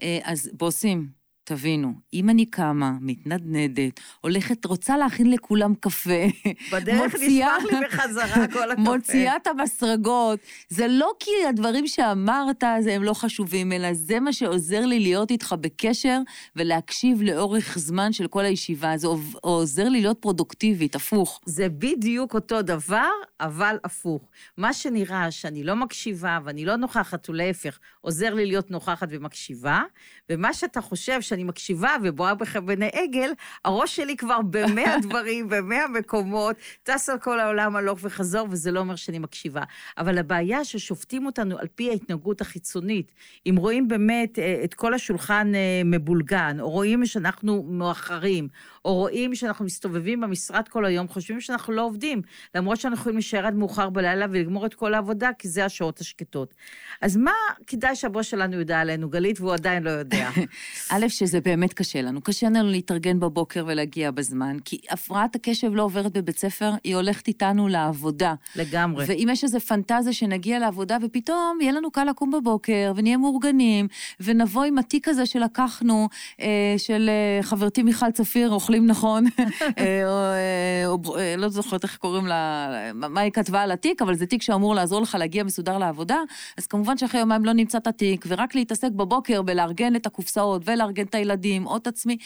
אה, 0.03 0.19
אז 0.25 0.51
בוסים, 0.53 1.20
תבינו, 1.51 1.93
אם 2.15 2.31
אני 2.31 2.47
קמה, 2.47 2.93
מתנדנדת, 3.01 4.01
הולכת, 4.21 4.65
רוצה 4.65 4.97
להכין 4.97 5.31
לכולם 5.31 5.75
קפה, 5.81 6.11
בדרך 6.73 7.15
מוציאה, 7.15 7.59
נשמח 7.59 7.73
לי 7.73 7.87
בחזרה 7.87 8.49
כל 8.53 8.71
הקפה. 8.71 8.83
מוציאה 8.91 9.37
את 9.37 9.47
המסרגות, 9.47 10.41
זה 10.69 10.87
לא 10.89 11.13
כי 11.21 11.31
הדברים 11.49 11.87
שאמרת 11.87 12.65
זה 12.81 12.95
הם 12.95 13.03
לא 13.03 13.15
חשובים, 13.15 13.73
אלא 13.73 13.95
זה 13.95 14.21
מה 14.21 14.33
שעוזר 14.33 14.87
לי 14.87 15.01
להיות 15.01 15.31
איתך 15.31 15.55
בקשר 15.61 16.19
ולהקשיב 16.57 17.23
לאורך 17.23 17.79
זמן 17.79 18.13
של 18.13 18.27
כל 18.27 18.45
הישיבה. 18.45 18.97
זה 18.97 19.07
עוזר 19.41 19.89
לי 19.89 20.01
להיות 20.01 20.19
פרודוקטיבית, 20.21 20.95
הפוך. 20.95 21.41
זה 21.45 21.69
בדיוק 21.69 22.35
אותו 22.35 22.63
דבר, 22.63 23.11
אבל 23.41 23.77
הפוך. 23.85 24.29
מה 24.57 24.73
שנראה 24.73 25.31
שאני 25.31 25.65
לא 25.65 25.77
מקשיבה 25.77 26.39
ואני 26.45 26.65
לא 26.65 26.77
נוכחת, 26.77 27.31
ולהפך, 27.31 27.79
עוזר 28.01 28.35
לי 28.35 28.47
להיות 28.47 28.71
נוכחת 28.71 29.09
ומקשיבה, 29.11 29.83
ומה 30.31 30.53
שאתה 30.53 30.81
חושב 30.81 31.23
שאני 31.23 31.40
מקשיבה 31.45 31.97
ובואה 32.03 32.35
בך 32.35 32.57
בני 32.57 32.89
עגל, 32.93 33.33
הראש 33.65 33.97
שלי 33.97 34.17
כבר 34.17 34.39
במאה 34.51 34.99
דברים, 35.09 35.49
במאה 35.49 35.89
מקומות, 35.89 36.57
טס 36.83 37.09
על 37.09 37.19
כל 37.19 37.41
העולם 37.41 37.77
הלוך 37.77 37.99
וחזור, 38.03 38.49
וזה 38.51 38.71
לא 38.71 38.81
אומר 38.81 38.97
שאני 38.97 39.19
מקשיבה. 39.19 39.63
אבל 39.99 40.19
הבעיה 40.19 40.65
ששופטים 40.65 41.27
אותנו 41.27 41.59
על 41.59 41.67
פי 41.75 41.91
ההתנהגות 41.91 42.41
החיצונית. 42.41 43.13
אם 43.47 43.55
רואים 43.59 43.89
באמת 43.89 44.39
אה, 44.39 44.61
את 44.65 44.75
כל 44.75 44.95
השולחן 44.95 45.55
אה, 45.55 45.83
מבולגן, 45.85 46.57
או 46.61 46.71
רואים 46.71 47.07
שאנחנו 47.07 47.63
מאוחרים, 47.69 48.49
או 48.85 48.95
רואים 48.95 49.35
שאנחנו 49.35 49.65
מסתובבים 49.65 50.21
במשרד 50.21 50.69
כל 50.69 50.85
היום, 50.85 51.09
חושבים 51.09 51.41
שאנחנו 51.41 51.73
לא 51.73 51.83
עובדים, 51.83 52.23
למרות 52.55 52.81
שאנחנו 52.81 53.01
יכולים 53.01 53.17
להישאר 53.17 53.47
עד 53.47 53.55
מאוחר 53.55 53.91
בלילה 53.91 54.27
ולגמור 54.31 54.67
את 54.67 54.75
כל 54.75 54.95
העבודה, 54.95 55.31
כי 55.39 55.49
זה 55.49 55.65
השעות 55.65 56.01
השקטות. 56.01 56.55
אז 57.01 57.17
מה 57.17 57.33
כדאי 57.67 57.97
שהבוס 57.97 58.27
שלנו 58.27 58.61
ידע 58.61 58.81
עלינו, 58.81 59.09
גלית, 59.11 59.41
והוא 59.41 59.55
עדיין 59.55 59.83
לא 59.83 59.91
יודע? 59.91 60.31
א', 60.91 61.07
שזה 61.31 61.41
באמת 61.41 61.73
קשה 61.73 62.03
לנו. 62.03 62.21
קשה 62.21 62.47
לנו 62.47 62.69
להתארגן 62.69 63.21
בבוקר 63.21 63.65
ולהגיע 63.67 64.11
בזמן, 64.11 64.57
כי 64.65 64.79
הפרעת 64.91 65.37
הקשב 65.37 65.75
לא 65.75 65.83
עוברת 65.83 66.13
בבית 66.13 66.39
ספר, 66.39 66.71
היא 66.85 66.97
הולכת 66.97 67.29
איתנו 67.29 67.69
לעבודה. 67.69 68.35
לגמרי. 68.57 69.05
ואם 69.09 69.29
יש 69.33 69.45
איזו 69.45 69.61
פנטזיה 69.61 70.13
שנגיע 70.13 70.59
לעבודה 70.59 70.97
ופתאום 71.03 71.59
יהיה 71.61 71.73
לנו 71.73 71.91
קל 71.91 72.05
לקום 72.05 72.31
בבוקר 72.31 72.93
ונהיה 72.97 73.17
מאורגנים, 73.17 73.89
ונבוא 74.21 74.65
עם 74.65 74.79
התיק 74.79 75.09
הזה 75.09 75.27
שלקחנו, 75.27 76.09
אה, 76.41 76.75
של 76.79 77.11
אה, 77.11 77.43
חברתי 77.43 77.83
מיכל 77.83 78.11
צפיר, 78.11 78.51
אוכלים 78.51 78.87
נכון, 78.87 79.25
אה, 79.79 80.07
או, 80.07 80.11
אה, 80.11 80.87
או 80.87 81.19
אה, 81.19 81.35
לא 81.37 81.49
זוכרת 81.49 81.83
איך 81.83 81.97
קוראים 81.97 82.27
לה, 82.27 82.69
מה 82.95 83.21
היא 83.21 83.33
כתבה 83.33 83.63
על 83.63 83.73
התיק, 83.73 84.03
אבל 84.03 84.15
זה 84.15 84.27
תיק 84.27 84.43
שאמור 84.43 84.75
לעזור 84.75 85.03
לך 85.03 85.17
להגיע 85.19 85.45
מסודר 85.45 85.79
לעבודה, 85.79 86.19
אז 86.59 86.67
כמובן 86.67 86.99
שאחרי 86.99 87.21
יומיים 87.21 87.45
לא 87.45 87.53
נמצא 87.53 87.79
את 87.79 87.87
התיק, 87.87 88.25
ורק 88.29 88.55
להתעסק 88.55 88.91
בבוקר 88.91 89.43
בלארגן 89.43 89.97
את 89.97 90.07
הקופסאות 90.07 90.63
ולארגן 90.65 91.05
את 91.11 91.15
הילדים, 91.15 91.67
או 91.67 91.77
את 91.77 91.87
עצמי. 91.87 92.17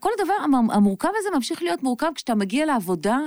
כל 0.00 0.10
הדבר 0.20 0.34
המורכב 0.72 1.08
הזה 1.16 1.28
ממשיך 1.34 1.62
להיות 1.62 1.82
מורכב 1.82 2.10
כשאתה 2.14 2.34
מגיע 2.34 2.66
לעבודה, 2.66 3.18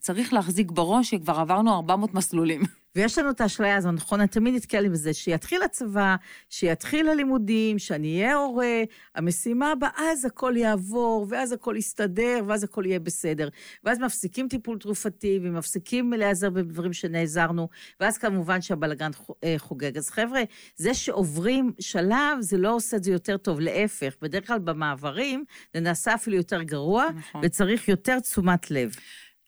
צריך 0.00 0.32
להחזיק 0.32 0.70
בראש 0.70 1.10
שכבר 1.10 1.40
עברנו 1.40 1.74
400 1.74 2.14
מסלולים. 2.14 2.79
ויש 2.96 3.18
לנו 3.18 3.30
את 3.30 3.40
האשליה 3.40 3.76
הזו, 3.76 3.90
נכון? 3.90 4.20
אני 4.20 4.28
תמיד 4.28 4.54
נתקל 4.54 4.84
עם 4.84 4.94
זה, 4.94 5.14
שיתחיל 5.14 5.62
הצבא, 5.62 6.16
שיתחיל 6.50 7.08
הלימודים, 7.08 7.78
שאני 7.78 8.22
אהיה 8.22 8.34
הורה, 8.36 8.82
המשימה 9.14 9.72
הבאה, 9.72 9.90
אז 10.12 10.24
הכל 10.24 10.54
יעבור, 10.56 11.26
ואז 11.28 11.52
הכל 11.52 11.74
יסתדר, 11.78 12.42
ואז 12.46 12.64
הכל 12.64 12.86
יהיה 12.86 13.00
בסדר. 13.00 13.48
ואז 13.84 13.98
מפסיקים 13.98 14.48
טיפול 14.48 14.78
תרופתי, 14.78 15.40
ומפסיקים 15.42 16.12
להיעזר 16.12 16.50
בדברים 16.50 16.92
שנעזרנו, 16.92 17.68
ואז 18.00 18.18
כמובן 18.18 18.60
שהבלגן 18.60 19.10
אה, 19.44 19.54
חוגג. 19.58 19.96
אז 19.96 20.10
חבר'ה, 20.10 20.42
זה 20.76 20.94
שעוברים 20.94 21.72
שלב, 21.80 22.40
זה 22.40 22.56
לא 22.58 22.74
עושה 22.74 22.96
את 22.96 23.04
זה 23.04 23.12
יותר 23.12 23.36
טוב, 23.36 23.60
להפך. 23.60 24.14
בדרך 24.22 24.46
כלל 24.46 24.58
במעברים, 24.58 25.44
זה 25.74 25.80
נעשה 25.80 26.14
אפילו 26.14 26.36
יותר 26.36 26.62
גרוע, 26.62 27.06
נכון. 27.16 27.40
וצריך 27.44 27.88
יותר 27.88 28.20
תשומת 28.20 28.70
לב. 28.70 28.94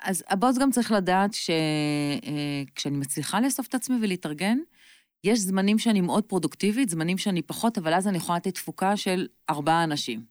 אז 0.02 0.24
הבוס 0.28 0.58
גם 0.58 0.70
צריך 0.70 0.92
לדעת 0.92 1.34
שכשאני 1.34 2.94
אה, 2.94 3.00
מצליחה 3.00 3.40
לאסוף 3.40 3.66
את 3.66 3.74
עצמי 3.74 3.96
ולהתארגן, 4.02 4.58
יש 5.24 5.38
זמנים 5.38 5.78
שאני 5.78 6.00
מאוד 6.00 6.24
פרודוקטיבית, 6.24 6.88
זמנים 6.88 7.18
שאני 7.18 7.42
פחות, 7.42 7.78
אבל 7.78 7.94
אז 7.94 8.08
אני 8.08 8.16
יכולה 8.16 8.36
לתת 8.36 8.54
תפוקה 8.54 8.96
של 8.96 9.26
ארבעה 9.50 9.84
אנשים. 9.84 10.24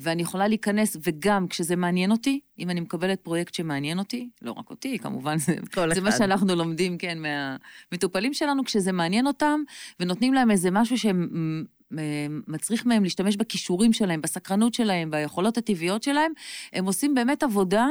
ואני 0.00 0.22
יכולה 0.22 0.48
להיכנס, 0.48 0.96
וגם 1.02 1.48
כשזה 1.48 1.76
מעניין 1.76 2.10
אותי, 2.10 2.40
אם 2.58 2.70
אני 2.70 2.80
מקבלת 2.80 3.20
פרויקט 3.20 3.54
שמעניין 3.54 3.98
אותי, 3.98 4.28
לא 4.42 4.52
רק 4.52 4.70
אותי, 4.70 4.98
כמובן, 4.98 5.38
זה, 5.38 5.56
זה 5.94 6.00
מה 6.00 6.12
שאנחנו 6.12 6.54
לומדים, 6.54 6.98
כן, 6.98 7.18
מהמטופלים 7.22 8.34
שלנו, 8.34 8.64
כשזה 8.64 8.92
מעניין 8.92 9.26
אותם, 9.26 9.60
ונותנים 10.00 10.34
להם 10.34 10.50
איזה 10.50 10.70
משהו 10.70 10.98
שהם... 10.98 11.64
מצריך 12.46 12.86
מהם 12.86 13.04
להשתמש 13.04 13.36
בכישורים 13.36 13.92
שלהם, 13.92 14.20
בסקרנות 14.20 14.74
שלהם, 14.74 15.10
ביכולות 15.10 15.58
הטבעיות 15.58 16.02
שלהם, 16.02 16.32
הם 16.72 16.84
עושים 16.84 17.14
באמת 17.14 17.42
עבודה 17.42 17.86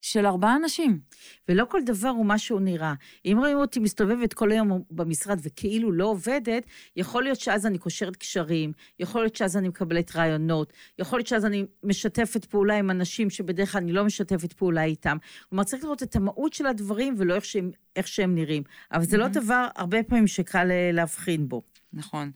של 0.00 0.26
ארבעה 0.26 0.56
אנשים. 0.56 1.00
ולא 1.48 1.64
כל 1.64 1.80
דבר 1.86 2.08
הוא 2.08 2.26
מה 2.26 2.38
שהוא 2.38 2.60
נראה. 2.60 2.94
אם 3.24 3.36
רואים 3.38 3.56
אותי 3.56 3.80
מסתובבת 3.80 4.32
כל 4.32 4.50
היום 4.50 4.82
במשרד 4.90 5.40
וכאילו 5.42 5.92
לא 5.92 6.04
עובדת, 6.04 6.66
יכול 6.96 7.22
להיות 7.22 7.40
שאז 7.40 7.66
אני 7.66 7.78
קושרת 7.78 8.16
קשרים, 8.16 8.72
יכול 9.00 9.20
להיות 9.20 9.36
שאז 9.36 9.56
אני 9.56 9.68
מקבלת 9.68 10.16
רעיונות, 10.16 10.72
יכול 10.98 11.18
להיות 11.18 11.26
שאז 11.26 11.44
אני 11.44 11.64
משתפת 11.84 12.44
פעולה 12.44 12.78
עם 12.78 12.90
אנשים 12.90 13.30
שבדרך 13.30 13.72
כלל 13.72 13.82
אני 13.82 13.92
לא 13.92 14.04
משתפת 14.04 14.52
פעולה 14.52 14.84
איתם. 14.84 15.16
כלומר, 15.48 15.64
צריך 15.64 15.84
לראות 15.84 16.02
את 16.02 16.16
המהות 16.16 16.52
של 16.52 16.66
הדברים 16.66 17.14
ולא 17.18 17.34
איך 17.34 17.44
שהם, 17.44 17.70
איך 17.96 18.08
שהם 18.08 18.34
נראים. 18.34 18.62
אבל 18.92 19.04
זה 19.04 19.16
mm-hmm. 19.16 19.20
לא 19.20 19.28
דבר, 19.28 19.66
הרבה 19.76 20.02
פעמים 20.02 20.26
שקל 20.26 20.70
אה, 20.70 20.90
להבחין 20.92 21.48
בו. 21.48 21.62
נכון. 21.92 22.30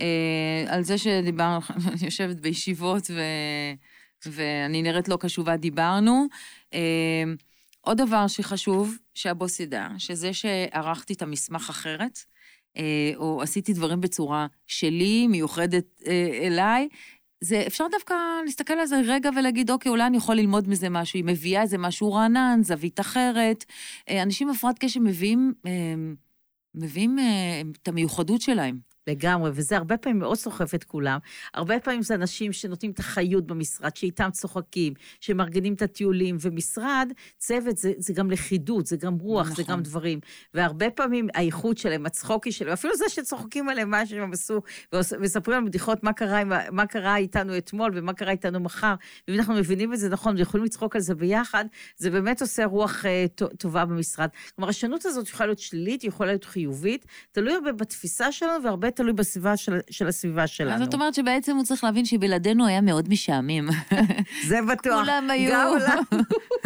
אה, 0.00 0.64
על 0.68 0.82
זה 0.82 0.98
שדיברנו, 0.98 1.60
אני 1.86 2.04
יושבת 2.10 2.36
בישיבות 2.36 3.10
ו... 3.10 3.20
ואני 4.30 4.82
נראית 4.82 5.08
לא 5.08 5.16
קשובה, 5.20 5.56
דיברנו. 5.56 6.26
אה, 6.74 7.24
עוד 7.80 7.98
דבר 7.98 8.26
שחשוב 8.26 8.98
שהבוס 9.14 9.60
ידע, 9.60 9.88
שזה 9.98 10.32
שערכתי 10.32 11.12
את 11.12 11.22
המסמך 11.22 11.70
אחרת, 11.70 12.18
אה, 12.76 13.12
או 13.16 13.42
עשיתי 13.42 13.72
דברים 13.72 14.00
בצורה 14.00 14.46
שלי, 14.66 15.26
מיוחדת 15.26 16.02
אה, 16.06 16.40
אליי, 16.42 16.88
זה 17.40 17.64
אפשר 17.66 17.84
דווקא 17.90 18.14
להסתכל 18.44 18.74
על 18.74 18.86
זה 18.86 19.00
רגע 19.04 19.30
ולהגיד, 19.36 19.70
אוקיי, 19.70 19.90
אולי 19.90 20.06
אני 20.06 20.16
יכול 20.16 20.34
ללמוד 20.34 20.68
מזה 20.68 20.88
משהו, 20.88 21.16
היא 21.16 21.24
מביאה 21.24 21.62
איזה 21.62 21.78
משהו 21.78 22.12
רענן, 22.12 22.60
זווית 22.62 23.00
אחרת. 23.00 23.64
אנשים 24.10 24.48
עם 24.48 24.54
הפרעת 24.54 24.78
קשב 24.78 25.00
מביאים, 25.00 25.52
מביאים 26.74 27.18
את 27.82 27.88
המיוחדות 27.88 28.40
שלהם. 28.40 28.95
לגמרי, 29.06 29.50
וזה 29.54 29.76
הרבה 29.76 29.96
פעמים 29.96 30.18
מאוד 30.18 30.38
סוחף 30.38 30.74
את 30.74 30.84
כולם. 30.84 31.18
הרבה 31.54 31.80
פעמים 31.80 32.02
זה 32.02 32.14
אנשים 32.14 32.52
שנותנים 32.52 32.90
את 32.90 32.98
החיות 32.98 33.46
במשרד, 33.46 33.96
שאיתם 33.96 34.28
צוחקים, 34.32 34.94
שמארגנים 35.20 35.74
את 35.74 35.82
הטיולים, 35.82 36.36
ומשרד, 36.40 37.12
צוות, 37.38 37.76
זה, 37.76 37.92
זה 37.98 38.12
גם 38.12 38.30
לכידות, 38.30 38.86
זה 38.86 38.96
גם 38.96 39.14
רוח, 39.14 39.46
נכון. 39.46 39.56
זה 39.56 39.72
גם 39.72 39.82
דברים. 39.82 40.20
והרבה 40.54 40.90
פעמים 40.90 41.28
האיכות 41.34 41.78
שלהם, 41.78 42.06
הצחוקי 42.06 42.52
שלהם, 42.52 42.72
אפילו 42.72 42.96
זה 42.96 43.04
שצוחקים 43.08 43.68
עליהם 43.68 43.90
מה 43.90 44.06
שהם 44.06 44.32
עשו, 44.32 44.60
ומספרים 44.92 45.58
על 45.58 45.64
בדיחות 45.64 46.04
מה 46.04 46.12
קרה, 46.12 46.42
מה 46.70 46.86
קרה 46.86 47.16
איתנו 47.16 47.58
אתמול 47.58 47.92
ומה 47.94 48.12
קרה 48.12 48.30
איתנו 48.30 48.60
מחר, 48.60 48.94
ואם 49.28 49.38
אנחנו 49.38 49.54
מבינים 49.54 49.94
את 49.94 49.98
זה 49.98 50.08
נכון 50.08 50.36
ויכולים 50.36 50.66
לצחוק 50.66 50.96
על 50.96 51.02
זה 51.02 51.14
ביחד, 51.14 51.64
זה 51.96 52.10
באמת 52.10 52.40
עושה 52.40 52.64
רוח 52.64 53.04
uh, 53.04 53.44
טובה 53.58 53.84
במשרד. 53.84 54.28
כלומר, 54.56 54.68
השונות 54.68 55.04
הזאת 55.06 55.28
יכולה 55.28 55.46
להיות 55.46 55.58
שלילית, 55.58 56.04
יכולה 56.04 56.30
להיות 56.30 56.44
חיובית, 56.44 57.06
תלוי 57.32 57.54
הרבה 57.54 57.72
בתפיסה 57.72 58.32
שלנו 58.32 58.64
והרבה 58.64 58.90
תלוי 58.96 59.12
בסביבה 59.12 59.56
של, 59.56 59.78
של 59.90 60.08
הסביבה 60.08 60.46
שלנו. 60.46 60.74
אז 60.74 60.80
זאת 60.80 60.94
אומרת 60.94 61.14
שבעצם 61.14 61.56
הוא 61.56 61.64
צריך 61.64 61.84
להבין 61.84 62.04
שבלעדינו 62.04 62.66
היה 62.66 62.80
מאוד 62.80 63.08
משעמם. 63.08 63.68
זה 64.48 64.58
בטוח. 64.62 65.00
כולם 65.00 65.30
היו... 65.30 65.52
גם 65.52 65.68
לנו. 65.78 66.22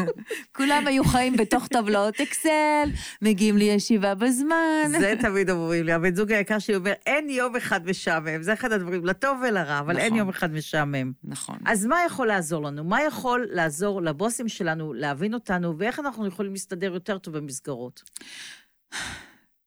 כולם 0.57 0.87
היו 0.87 1.05
חיים 1.05 1.37
בתוך 1.37 1.67
טבלאות 1.67 2.21
אקסל, 2.21 2.89
מגיעים 3.23 3.57
לישיבה 3.57 4.15
בזמן. 4.15 4.93
זה 4.99 5.15
תמיד 5.21 5.51
אומרים 5.51 5.85
לי, 5.85 5.93
הבן 5.93 6.15
זוג 6.15 6.33
היקר 6.33 6.59
שלי 6.59 6.77
אומר, 6.77 6.93
אין 7.07 7.31
יום 7.31 7.57
אחד 7.57 7.87
משעמם, 7.87 8.43
זה 8.43 8.53
אחד 8.53 8.73
הדברים, 8.73 9.05
לטוב 9.05 9.39
ולרע, 9.49 9.79
אבל 9.79 9.93
נכון. 9.93 10.05
אין 10.05 10.17
יום 10.17 10.29
אחד 10.29 10.53
משעמם. 10.53 11.13
נכון. 11.25 11.59
אז 11.67 11.87
מה 11.87 11.97
יכול 12.07 12.27
לעזור 12.27 12.63
לנו? 12.63 12.85
מה 12.85 13.03
יכול 13.03 13.47
לעזור 13.51 14.03
לבוסים 14.03 14.49
שלנו 14.49 14.93
להבין 14.93 15.35
אותנו, 15.35 15.79
ואיך 15.79 15.99
אנחנו 15.99 16.27
יכולים 16.27 16.53
להסתדר 16.53 16.95
יותר 16.95 17.19
טוב 17.19 17.37
במסגרות? 17.37 18.03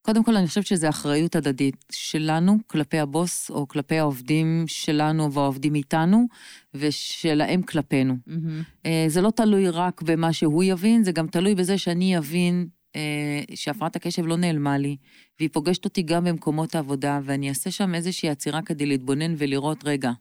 קודם 0.05 0.23
כל, 0.23 0.35
אני 0.35 0.47
חושבת 0.47 0.65
שזו 0.65 0.89
אחריות 0.89 1.35
הדדית 1.35 1.85
שלנו 1.91 2.57
כלפי 2.67 2.99
הבוס, 2.99 3.49
או 3.49 3.67
כלפי 3.67 3.99
העובדים 3.99 4.63
שלנו 4.67 5.31
והעובדים 5.31 5.75
איתנו, 5.75 6.27
ושלהם 6.73 7.61
כלפינו. 7.61 8.15
Mm-hmm. 8.27 8.87
זה 9.07 9.21
לא 9.21 9.29
תלוי 9.29 9.69
רק 9.69 10.01
במה 10.01 10.33
שהוא 10.33 10.63
יבין, 10.63 11.03
זה 11.03 11.11
גם 11.11 11.27
תלוי 11.27 11.55
בזה 11.55 11.77
שאני 11.77 12.17
אבין 12.17 12.67
אה, 12.95 13.55
שהפרעת 13.55 13.95
הקשב 13.95 14.25
לא 14.25 14.37
נעלמה 14.37 14.77
לי, 14.77 14.97
והיא 15.39 15.49
פוגשת 15.53 15.85
אותי 15.85 16.01
גם 16.01 16.23
במקומות 16.23 16.75
העבודה, 16.75 17.19
ואני 17.23 17.49
אעשה 17.49 17.71
שם 17.71 17.95
איזושהי 17.95 18.29
עצירה 18.29 18.61
כדי 18.61 18.85
להתבונן 18.85 19.33
ולראות, 19.37 19.83
רגע, 19.85 20.11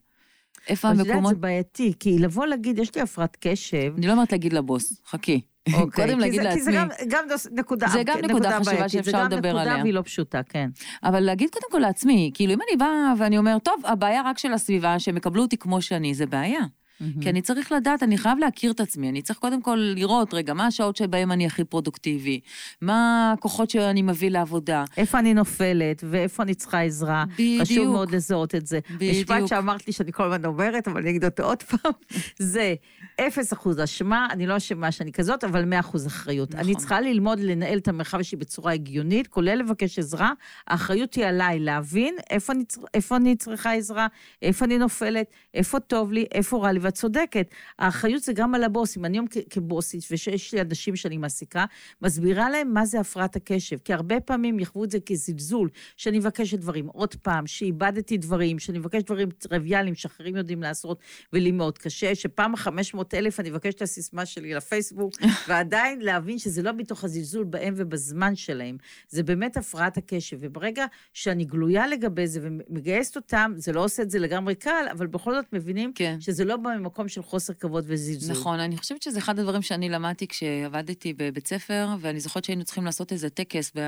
איפה 0.68 0.88
המקומות... 0.88 1.08
את 1.10 1.16
יודעת, 1.16 1.28
זה 1.28 1.34
בעייתי, 1.34 1.92
כי 2.00 2.18
לבוא 2.18 2.46
להגיד, 2.46 2.78
יש 2.78 2.94
לי 2.94 3.00
הפרעת 3.00 3.36
קשב... 3.40 3.92
אני 3.98 4.06
לא 4.06 4.12
אומרת 4.12 4.32
להגיד 4.32 4.52
לבוס, 4.52 5.02
חכי. 5.06 5.40
אוקיי, 5.74 6.04
קודם 6.06 6.18
להגיד 6.18 6.40
לעצמי... 6.40 6.60
כי 6.60 6.62
זה 6.62 6.72
גם, 6.72 6.88
גם 7.08 7.24
נקודה, 7.52 7.86
זה 7.88 8.02
גם 8.02 8.18
נקודה, 8.18 8.34
נקודה 8.34 8.60
חשובה 8.60 8.88
שאפשר 8.88 9.24
לדבר 9.24 9.50
עליה. 9.50 9.64
זה 9.64 9.70
גם 9.70 9.74
נקודה 9.74 9.82
והיא 9.82 9.94
לא 9.94 10.02
פשוטה, 10.02 10.42
כן. 10.42 10.70
אבל 11.04 11.20
להגיד 11.20 11.50
קודם 11.50 11.66
כל 11.70 11.78
לעצמי, 11.78 12.30
כאילו 12.34 12.52
אם 12.52 12.58
אני 12.68 12.76
באה 12.76 13.12
ואני 13.18 13.38
אומר, 13.38 13.58
טוב, 13.58 13.82
הבעיה 13.84 14.22
רק 14.24 14.38
של 14.38 14.52
הסביבה, 14.52 14.98
שהם 14.98 15.16
יקבלו 15.16 15.42
אותי 15.42 15.56
כמו 15.56 15.82
שאני, 15.82 16.14
זה 16.14 16.26
בעיה. 16.26 16.60
Mm-hmm. 17.02 17.22
כי 17.22 17.30
אני 17.30 17.42
צריך 17.42 17.72
לדעת, 17.72 18.02
אני 18.02 18.18
חייב 18.18 18.38
להכיר 18.38 18.72
את 18.72 18.80
עצמי, 18.80 19.08
אני 19.08 19.22
צריך 19.22 19.38
קודם 19.38 19.62
כל 19.62 19.78
לראות, 19.96 20.34
רגע, 20.34 20.54
מה 20.54 20.66
השעות 20.66 20.96
שבהן 20.96 21.30
אני 21.30 21.46
הכי 21.46 21.64
פרודוקטיבי? 21.64 22.40
מה 22.80 23.32
הכוחות 23.38 23.70
שאני 23.70 24.02
מביא 24.02 24.30
לעבודה? 24.30 24.84
איפה 24.96 25.18
אני 25.18 25.34
נופלת, 25.34 26.04
ואיפה 26.10 26.42
אני 26.42 26.54
צריכה 26.54 26.80
עזרה. 26.80 27.24
בדיוק. 27.32 27.62
חשוב 27.62 27.86
מאוד 27.88 28.10
לזהות 28.14 28.54
את 28.54 28.66
זה. 28.66 28.80
בדיוק. 28.90 29.30
משפט 29.30 29.48
שאמרת 29.48 29.86
לי 29.86 29.92
שאני 29.92 30.12
כל 30.12 30.22
הזמן 30.22 30.44
אומרת, 30.44 30.88
אבל 30.88 31.00
אני 31.00 31.10
אגיד 31.10 31.24
אותו 31.24 31.42
עוד 31.42 31.62
פעם, 31.62 31.92
זה 32.52 32.74
אפס 33.20 33.52
אחוז 33.52 33.80
אשמה, 33.80 34.26
אני 34.30 34.46
לא 34.46 34.56
אשמה 34.56 34.92
שאני 34.92 35.12
כזאת, 35.12 35.44
אבל 35.44 35.64
מאה 35.64 35.80
אחוז 35.80 36.06
אחריות. 36.06 36.50
נכון. 36.50 36.60
אני 36.64 36.74
צריכה 36.76 37.00
ללמוד 37.00 37.40
לנהל 37.40 37.78
את 37.78 37.88
המרחב 37.88 38.22
שלי 38.22 38.38
בצורה 38.38 38.72
הגיונית, 38.72 39.26
כולל 39.26 39.58
לבקש 39.58 39.98
עזרה. 39.98 40.32
האחריות 40.66 41.14
היא 41.14 41.26
עליי 41.26 41.58
להבין 41.58 42.14
איפה 42.30 42.52
אני, 42.52 42.64
איפה 42.94 43.16
אני 43.16 43.36
צריכה 43.36 43.72
עזרה, 43.72 44.06
איפה 44.42 44.64
אני 44.64 44.78
נופלת, 44.78 45.26
איפה 45.54 45.80
טוב 45.80 46.12
לי, 46.12 46.26
איפה 46.32 46.58
רע 46.58 46.72
לי, 46.72 46.80
ואת 46.92 46.98
צודקת. 46.98 47.46
האחריות 47.78 48.22
זה 48.22 48.32
גם 48.32 48.54
על 48.54 48.64
הבוס. 48.64 48.96
אם 48.96 49.04
אני 49.04 49.16
היום 49.16 49.26
כבוסית, 49.50 50.04
ושיש 50.10 50.54
לי 50.54 50.60
אנשים 50.60 50.96
שאני 50.96 51.16
מעסיקה, 51.16 51.64
מסבירה 52.02 52.50
להם 52.50 52.74
מה 52.74 52.86
זה 52.86 53.00
הפרעת 53.00 53.36
הקשב. 53.36 53.78
כי 53.84 53.92
הרבה 53.92 54.20
פעמים 54.20 54.58
יחוו 54.58 54.84
את 54.84 54.90
זה 54.90 54.98
כזלזול, 55.06 55.68
שאני 55.96 56.18
מבקשת 56.18 56.58
דברים 56.58 56.86
עוד 56.86 57.14
פעם, 57.14 57.46
שאיבדתי 57.46 58.18
דברים, 58.18 58.58
שאני 58.58 58.78
מבקשת 58.78 59.06
דברים 59.06 59.30
טריוויאליים 59.30 59.94
שאחרים 59.94 60.36
יודעים 60.36 60.62
לעשות, 60.62 60.98
ולי 61.32 61.52
מאוד 61.52 61.78
קשה, 61.78 62.14
שפעם 62.14 62.54
ה-500 62.54 62.98
אלף 63.14 63.40
אני 63.40 63.50
מבקשת 63.50 63.76
את 63.76 63.82
הסיסמה 63.82 64.26
שלי 64.26 64.54
לפייסבוק, 64.54 65.14
ועדיין 65.48 66.00
להבין 66.00 66.38
שזה 66.38 66.62
לא 66.62 66.72
מתוך 66.72 67.04
הזלזול 67.04 67.44
בהם 67.44 67.74
ובזמן 67.76 68.36
שלהם. 68.36 68.76
זה 69.08 69.22
באמת 69.22 69.56
הפרעת 69.56 69.96
הקשב. 69.96 70.36
וברגע 70.40 70.86
שאני 71.12 71.44
גלויה 71.44 71.86
לגבי 71.86 72.26
זה 72.26 72.40
ומגייסת 72.42 73.16
אותם, 73.16 73.52
זה 73.56 73.72
לא 73.72 73.84
עושה 73.84 74.02
את 74.02 74.10
זה 74.10 74.18
לגמרי 74.18 74.54
קל, 74.54 74.86
אבל 74.92 75.06
בכל 75.06 75.34
זאת 75.34 75.52
מבינים 75.52 75.92
כן. 75.94 76.16
שזה 76.20 76.44
לא 76.44 76.56
ממקום 76.82 77.08
של 77.08 77.22
חוסר 77.22 77.54
כבוד 77.54 77.84
וזלזול. 77.86 78.36
נכון, 78.36 78.60
אני 78.60 78.76
חושבת 78.76 79.02
שזה 79.02 79.18
אחד 79.18 79.38
הדברים 79.38 79.62
שאני 79.62 79.88
למדתי 79.88 80.26
כשעבדתי 80.26 81.12
בבית 81.12 81.46
ספר, 81.46 81.88
ואני 82.00 82.20
זוכרת 82.20 82.44
שהיינו 82.44 82.64
צריכים 82.64 82.84
לעשות 82.84 83.12
איזה 83.12 83.30
טקס, 83.30 83.72
ב... 83.76 83.80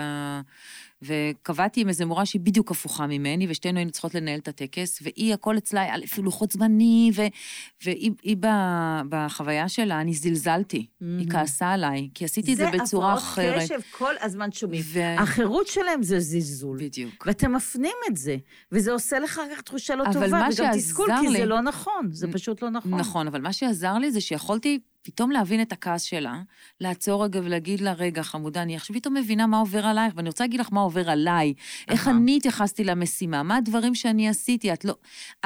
וקבעתי 1.06 1.80
עם 1.80 1.88
איזה 1.88 2.04
מורה 2.06 2.26
שהיא 2.26 2.40
בדיוק 2.40 2.70
הפוכה 2.70 3.06
ממני, 3.06 3.46
ושתינו 3.50 3.78
היינו 3.78 3.90
צריכות 3.90 4.14
לנהל 4.14 4.38
את 4.38 4.48
הטקס, 4.48 4.98
והיא, 5.02 5.34
הכל 5.34 5.58
אצלה 5.58 5.80
היה 5.82 5.96
לפי 5.96 6.22
לוחות 6.22 6.52
זמני, 6.52 7.10
ו... 7.14 7.22
והיא 7.84 8.10
היא 8.22 8.36
ב... 8.40 8.46
בחוויה 9.08 9.68
שלה, 9.68 10.00
אני 10.00 10.14
זלזלתי. 10.14 10.86
היא 11.00 11.30
כעסה 11.30 11.70
עליי, 11.72 12.08
כי 12.14 12.24
עשיתי 12.24 12.52
את 12.52 12.56
זה 12.56 12.70
בצורה 12.70 13.14
אחרת. 13.14 13.44
זה 13.68 13.74
הפרעות 13.74 13.82
קשב 13.82 13.98
כל 13.98 14.14
הזמן 14.20 14.52
שומעים. 14.52 14.82
ו- 14.84 15.18
החירות 15.18 15.66
שלהם 15.66 16.02
זה 16.02 16.20
זלזול. 16.20 16.78
בדיוק. 16.80 17.24
ואתם 17.26 17.52
מפנים 17.52 17.96
את 18.10 18.16
זה, 18.16 18.36
וזה 18.72 18.92
עושה 18.92 19.18
לך 19.18 19.30
אחר 19.38 19.54
כך 19.56 19.60
תחושה 19.62 19.94
לא 19.96 20.04
טובה, 20.12 20.26
וגם 20.26 20.50
תסכול, 20.74 21.06
שעזר 21.08 21.20
כי 21.20 21.28
לי- 21.28 21.38
זה 21.38 21.46
לא 21.46 21.60
נכון, 21.60 22.08
זה 22.12 22.32
פשוט 22.32 22.62
לא 22.62 22.70
נכון. 22.70 22.94
נכון, 22.94 23.26
אבל 23.26 23.40
מה 23.40 23.52
שעזר 23.52 23.98
לי 23.98 24.10
זה 24.12 24.20
שיכולתי 24.20 24.78
פתאום 25.04 25.30
להבין 25.30 25.62
את 25.62 25.72
הכעס 25.72 26.02
שלה, 26.02 26.42
לעצור 26.80 27.24
רגע 27.24 27.40
ולהגיד 27.44 27.80
לה, 27.80 27.92
רגע, 27.92 28.22
חמודה, 28.22 28.62
אני 28.62 28.76
עכשיו 28.76 28.96
פתאום 28.96 29.14
מבינה 29.14 29.46
מה 29.46 29.58
עובר 29.58 29.86
עלייך, 29.86 30.12
ואני 30.16 30.28
רוצה 30.28 30.44
להגיד 30.44 30.60
לך 30.60 30.68
מה 30.72 30.80
עובר 30.80 31.10
עליי. 31.10 31.54
איך. 31.88 32.08
אני 32.08 32.36
התייחסתי 32.36 32.84
למשימה, 32.84 33.42
מה 33.42 33.56
הדברים 33.56 33.94
שאני 33.94 34.28
עשיתי, 34.28 34.72
את 34.72 34.84
לא... 34.84 34.94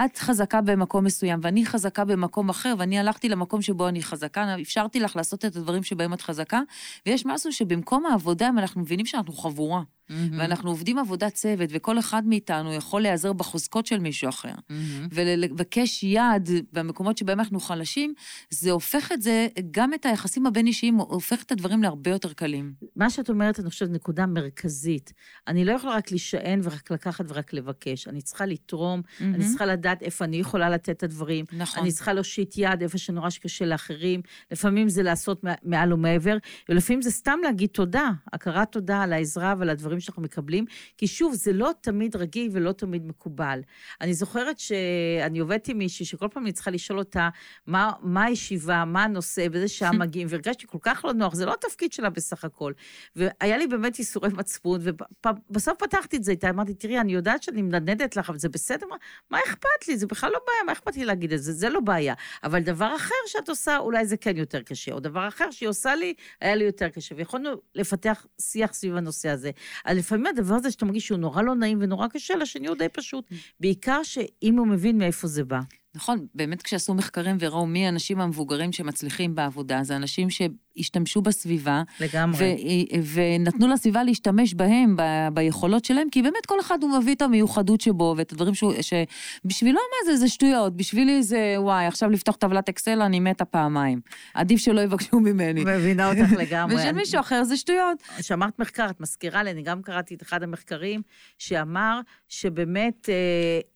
את 0.04 0.18
חזקה 0.18 0.60
במקום 0.60 1.04
מסוים, 1.04 1.40
ואני 1.42 1.66
חזקה 1.66 2.04
במקום 2.04 2.48
אחר, 2.48 2.74
ואני 2.78 2.98
הלכתי 2.98 3.28
למקום 3.28 3.62
שבו 3.62 3.88
אני 3.88 4.02
חזקה, 4.02 4.56
אפשרתי 4.62 5.00
לך 5.00 5.16
לעשות 5.16 5.44
את 5.44 5.56
הדברים 5.56 5.82
שבהם 5.82 6.12
את 6.12 6.20
חזקה, 6.20 6.60
ויש 7.06 7.26
משהו 7.26 7.52
שבמקום 7.52 8.06
העבודה, 8.06 8.48
אם 8.48 8.58
אנחנו 8.58 8.80
מבינים 8.80 9.06
שאנחנו 9.06 9.32
חבורה, 9.32 9.82
מהמם. 10.10 10.38
ואנחנו 10.38 10.70
עובדים 10.70 10.98
עבודת 10.98 11.34
צוות, 11.34 11.70
וכל 11.72 11.98
אחד 11.98 12.26
מאיתנו 12.26 12.72
יכול 12.74 13.02
להיעזר 13.02 13.32
בחוזקות 13.32 13.86
של 13.86 13.98
מישהו 13.98 14.28
אחר. 14.28 14.52
מהמם. 14.70 15.08
ולבקש 15.12 16.02
יד 16.02 16.48
במקומות 16.72 17.18
שבהם 17.18 17.40
אנחנו 17.40 17.60
חלשים, 17.60 18.14
זה 18.50 18.70
הופך 18.70 19.12
את 19.12 19.22
זה, 19.22 19.46
גם 19.70 19.94
את 19.94 20.06
היחסים 20.06 20.46
הבין-אישיים, 20.46 20.94
הופך 20.96 21.42
את 21.42 21.52
הדברים 21.52 21.82
להרבה 21.82 22.10
יותר 22.10 22.32
קלים. 22.32 22.72
מה 22.96 23.10
שאת 23.10 23.30
אומרת, 23.30 23.60
אני 23.60 23.70
חושבת, 23.70 23.90
נקודה 23.90 24.26
מרכזית. 24.26 25.12
אני 25.48 25.64
לא 25.64 25.72
יכולה 25.72 25.94
רק 25.94 26.10
להישען 26.10 26.60
ורק 26.62 26.90
לקחת 26.90 27.24
ורק 27.28 27.52
לבקש. 27.52 28.08
אני 28.08 28.22
צריכה 28.22 28.46
לתרום, 28.46 29.02
אני 29.20 29.44
צריכה 29.44 29.66
לדעת 29.66 30.02
איפה 30.02 30.24
אני 30.24 30.36
יכולה 30.36 30.70
לתת 30.70 30.90
את 30.90 31.02
הדברים. 31.02 31.44
נכון. 31.52 31.82
אני 31.82 31.92
צריכה 31.92 32.12
להושיט 32.12 32.54
יד 32.56 32.82
איפה 32.82 32.98
שנורא 32.98 33.30
שקשה 33.30 33.64
לאחרים. 33.64 34.20
לפעמים 34.50 34.88
זה 34.88 35.02
לעשות 35.02 35.44
מע- 35.44 35.54
מעל 35.62 35.92
ומעבר, 35.92 36.36
ולפעמים 36.68 37.02
זה 37.02 37.10
סתם 37.10 37.38
להגיד 37.44 37.70
תודה, 37.70 38.10
הכרת 38.32 38.72
תודה 38.72 39.02
על 39.02 39.12
העזרה 39.12 39.54
ועל 39.58 39.70
הדברים 39.70 39.97
שאנחנו 40.00 40.22
מקבלים, 40.22 40.64
כי 40.96 41.06
שוב, 41.06 41.34
זה 41.34 41.52
לא 41.52 41.70
תמיד 41.80 42.16
רגיל 42.16 42.50
ולא 42.52 42.72
תמיד 42.72 43.06
מקובל. 43.06 43.60
אני 44.00 44.14
זוכרת 44.14 44.58
שאני 44.58 45.38
עובדת 45.38 45.68
עם 45.68 45.78
מישהי 45.78 46.06
שכל 46.06 46.28
פעם 46.28 46.42
אני 46.42 46.52
צריכה 46.52 46.70
לשאול 46.70 46.98
אותה 46.98 47.28
מה, 47.66 47.92
מה 48.02 48.24
הישיבה, 48.24 48.84
מה 48.84 49.04
הנושא, 49.04 49.48
באיזה 49.48 49.68
שעה 49.68 49.92
מגיעים, 50.02 50.28
והרגשתי 50.30 50.66
כל 50.66 50.78
כך 50.80 51.04
לא 51.04 51.12
נוח, 51.12 51.34
זה 51.34 51.46
לא 51.46 51.52
התפקיד 51.52 51.92
שלה 51.92 52.10
בסך 52.10 52.44
הכל. 52.44 52.72
והיה 53.16 53.58
לי 53.58 53.66
באמת 53.66 53.98
ייסורי 53.98 54.28
מצפון, 54.28 54.80
ובסוף 54.84 55.78
פתחתי 55.78 56.16
את 56.16 56.24
זה 56.24 56.32
איתה, 56.32 56.50
אמרתי, 56.50 56.74
תראי, 56.74 57.00
אני 57.00 57.12
יודעת 57.12 57.42
שאני 57.42 57.62
מנדנדת 57.62 58.16
לך, 58.16 58.30
אבל 58.30 58.38
זה 58.38 58.48
בסדר, 58.48 58.86
מה, 58.86 58.96
מה 59.30 59.38
אכפת 59.46 59.88
לי? 59.88 59.98
זה 59.98 60.06
בכלל 60.06 60.30
לא 60.30 60.38
בעיה, 60.46 60.64
מה 60.66 60.72
אכפת 60.72 60.96
לי 60.96 61.04
להגיד 61.04 61.32
את 61.32 61.42
זה? 61.42 61.52
זה 61.52 61.68
לא 61.68 61.80
בעיה. 61.80 62.14
אבל 62.44 62.60
דבר 62.60 62.96
אחר 62.96 63.14
שאת 63.26 63.48
עושה, 63.48 63.78
אולי 63.78 64.06
זה 64.06 64.16
כן 64.16 64.36
יותר 64.36 64.62
קשה, 64.62 64.92
או 64.92 65.00
דבר 65.00 65.28
אחר 65.28 65.50
שהיא 65.50 65.68
עושה 65.68 65.94
לי, 65.94 66.14
היה 66.40 66.54
לי 66.54 66.64
יותר 66.64 66.88
קשה, 66.88 67.14
ויכולנו 67.14 67.50
לפתח 67.74 68.26
שיח 68.40 68.72
סביב 68.72 68.96
הנושא 68.96 69.28
הזה. 69.28 69.50
אז 69.88 69.96
לפעמים 69.96 70.26
הדבר 70.26 70.54
הזה 70.54 70.70
שאתה 70.70 70.84
מרגיש 70.84 71.06
שהוא 71.06 71.18
נורא 71.18 71.42
לא 71.42 71.54
נעים 71.54 71.78
ונורא 71.80 72.08
קשה, 72.08 72.36
לשני 72.36 72.68
הוא 72.68 72.76
די 72.76 72.88
פשוט. 72.92 73.24
בעיקר 73.60 74.02
שאם 74.02 74.58
הוא 74.58 74.66
מבין 74.66 74.98
מאיפה 74.98 75.26
זה 75.26 75.44
בא. 75.44 75.60
נכון, 75.94 76.26
באמת 76.34 76.62
כשעשו 76.62 76.94
מחקרים 76.94 77.36
וראו 77.40 77.66
מי 77.66 77.86
האנשים 77.86 78.20
המבוגרים 78.20 78.72
שמצליחים 78.72 79.34
בעבודה, 79.34 79.82
זה 79.82 79.96
אנשים 79.96 80.30
שהשתמשו 80.78 81.22
בסביבה, 81.22 81.82
לגמרי. 82.00 82.56
ו- 83.00 83.18
ונתנו 83.38 83.68
לסביבה 83.68 84.04
להשתמש 84.04 84.54
בהם, 84.54 84.96
ב- 84.96 85.28
ביכולות 85.32 85.84
שלהם, 85.84 86.10
כי 86.10 86.22
באמת 86.22 86.46
כל 86.46 86.60
אחד 86.60 86.82
הוא 86.82 86.98
מביא 86.98 87.14
את 87.14 87.22
המיוחדות 87.22 87.80
שבו, 87.80 88.14
ואת 88.16 88.32
הדברים 88.32 88.54
שהוא, 88.54 88.72
שבשבילו 88.80 89.74
מה 89.78 90.12
זה, 90.12 90.16
זה 90.16 90.28
שטויות, 90.28 90.76
בשבילי 90.76 91.22
זה, 91.22 91.54
וואי, 91.58 91.86
עכשיו 91.86 92.10
לפתוח 92.10 92.36
טבלת 92.36 92.68
אקסל, 92.68 93.02
אני 93.02 93.20
מתה 93.20 93.44
פעמיים. 93.44 94.00
עדיף 94.34 94.60
שלא 94.60 94.80
יבקשו 94.80 95.20
ממני. 95.20 95.64
מבינה 95.64 96.10
אותך 96.10 96.32
לגמרי. 96.32 96.74
ושל 96.76 96.92
מישהו 96.92 97.20
אחר 97.20 97.44
זה 97.44 97.56
שטויות. 97.56 98.02
שאמרת 98.20 98.58
מחקר, 98.58 98.86
את 98.90 99.00
מזכירה 99.00 99.42
לי, 99.42 99.50
אני 99.50 99.62
גם 99.62 99.82
קראתי 99.82 100.14
את 100.14 100.22
אחד 100.22 100.42
המחקרים, 100.42 101.02
שאמר 101.38 102.00
שבאמת, 102.28 103.08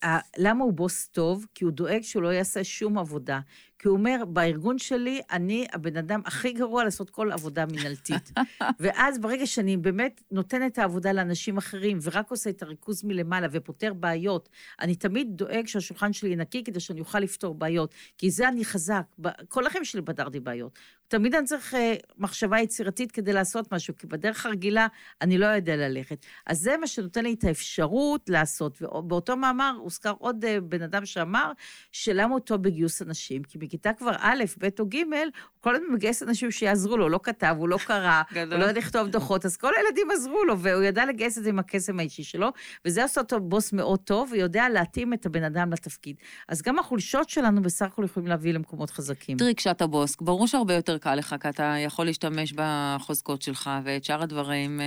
אה, 0.03 0.19
למה 0.39 0.65
הוא 0.65 0.73
בוס 0.73 1.09
טוב? 1.09 1.47
כי 1.55 1.65
הוא 1.65 1.73
דואג 1.73 2.03
שהוא 2.03 2.23
לא 2.23 2.29
יעשה 2.29 2.65
שום 2.65 2.99
עבודה. 2.99 3.41
כי 3.83 3.89
הוא 3.89 3.97
אומר, 3.97 4.25
בארגון 4.29 4.79
שלי, 4.79 5.21
אני 5.31 5.67
הבן 5.73 5.97
אדם 5.97 6.21
הכי 6.25 6.53
גרוע 6.53 6.85
לעשות 6.85 7.11
כל 7.11 7.33
עבודה 7.33 7.67
מינהלתית. 7.67 8.33
ואז 8.81 9.19
ברגע 9.19 9.47
שאני 9.47 9.77
באמת 9.77 10.23
נותנת 10.31 10.73
את 10.73 10.79
העבודה 10.79 11.13
לאנשים 11.13 11.57
אחרים, 11.57 11.99
ורק 12.03 12.31
עושה 12.31 12.51
את 12.51 12.63
הריכוז 12.63 13.05
מלמעלה 13.05 13.47
ופותר 13.51 13.93
בעיות, 13.95 14.49
אני 14.81 14.95
תמיד 14.95 15.29
דואג 15.31 15.67
שהשולחן 15.67 16.13
שלי 16.13 16.37
נקי 16.37 16.65
כדי 16.65 16.81
שאני 16.81 17.01
אוכל 17.01 17.19
לפתור 17.19 17.55
בעיות. 17.55 17.95
כי 18.19 18.31
זה 18.31 18.49
אני 18.49 18.65
חזק. 18.65 19.03
כל 19.49 19.67
החיים 19.67 19.85
שלי 19.85 20.03
פתרתי 20.03 20.41
בעיות. 20.41 20.79
תמיד 21.13 21.35
אני 21.35 21.47
צריך 21.47 21.75
אה, 21.75 21.95
מחשבה 22.19 22.61
יצירתית 22.61 23.13
כדי 23.13 23.33
לעשות 23.33 23.73
משהו, 23.73 23.95
כי 23.99 24.07
בדרך 24.07 24.47
הרגילה 24.47 24.87
אני 25.21 25.39
לא 25.39 25.47
יודע 25.47 25.77
ללכת. 25.77 26.27
אז 26.47 26.59
זה 26.59 26.77
מה 26.77 26.87
שנותן 26.87 27.25
לי 27.25 27.35
את 27.35 27.45
האפשרות 27.45 28.29
לעשות. 28.29 28.83
ובאותו 28.83 29.37
מאמר 29.37 29.75
הוזכר 29.79 30.13
עוד 30.19 30.45
אה, 30.45 30.61
בן 30.61 30.83
אדם 30.83 31.07
שאמר, 31.07 31.53
שלמה 31.93 32.33
הוא 32.35 32.41
טוב 32.41 32.63
בגיוס 32.63 33.03
אנשים? 33.03 33.43
כי 33.43 33.59
בכיתה 33.59 33.93
כבר 33.93 34.13
א', 34.19 34.45
ב' 34.59 34.69
או 34.79 34.87
ג', 34.89 34.97
הוא 34.97 35.31
כל 35.61 35.75
הזמן 35.75 35.87
מגייס 35.95 36.23
אנשים 36.23 36.51
שיעזרו 36.51 36.97
לו, 36.97 37.05
הוא 37.05 37.11
לא 37.11 37.21
כתב, 37.23 37.55
הוא 37.59 37.69
לא 37.69 37.79
קרא. 37.87 38.23
הוא 38.35 38.45
לא 38.45 38.65
יודע 38.65 38.79
לכתוב 38.79 39.09
דוחות, 39.09 39.45
אז 39.45 39.57
כל 39.57 39.73
הילדים 39.77 40.11
עזרו 40.11 40.45
לו, 40.45 40.59
והוא 40.59 40.83
ידע 40.83 41.07
לגייס 41.07 41.39
את 41.39 41.43
זה 41.43 41.49
עם 41.49 41.59
הקסם 41.59 41.99
האישי 41.99 42.23
שלו, 42.23 42.49
וזה 42.85 43.03
עושה 43.03 43.21
אותו 43.21 43.41
בוס 43.41 43.73
מאוד 43.73 44.01
טוב, 44.01 44.29
ויודע 44.33 44.69
להתאים 44.69 45.13
את 45.13 45.27
הבן 45.27 45.45
אדם 45.45 45.73
לתפקיד. 45.73 46.17
אז 46.49 46.63
גם 46.63 46.79
החולשות 46.79 47.29
שלנו 47.29 47.63
בסך 47.63 47.87
הכל 47.87 48.05
יכולים 48.05 48.29
להביא 48.29 48.53
למקומות 48.53 48.91
חזקים. 48.91 49.39
תראי, 49.39 49.55
כשאתה 49.55 49.87
בוס, 49.87 50.17
ברור 50.21 50.47
שהרבה 50.47 50.75
יותר 50.75 50.99
קל 51.03 51.15
לך, 51.15 51.35
כי 51.41 51.49
אתה 51.49 51.75
יכול 51.85 52.07
להשתמש 52.07 52.53
בחוזקות 52.57 53.43
שלך, 53.43 53.71
ואת 53.85 54.05
שאר 54.05 54.23
הדברים, 54.23 54.81
אה, 54.81 54.85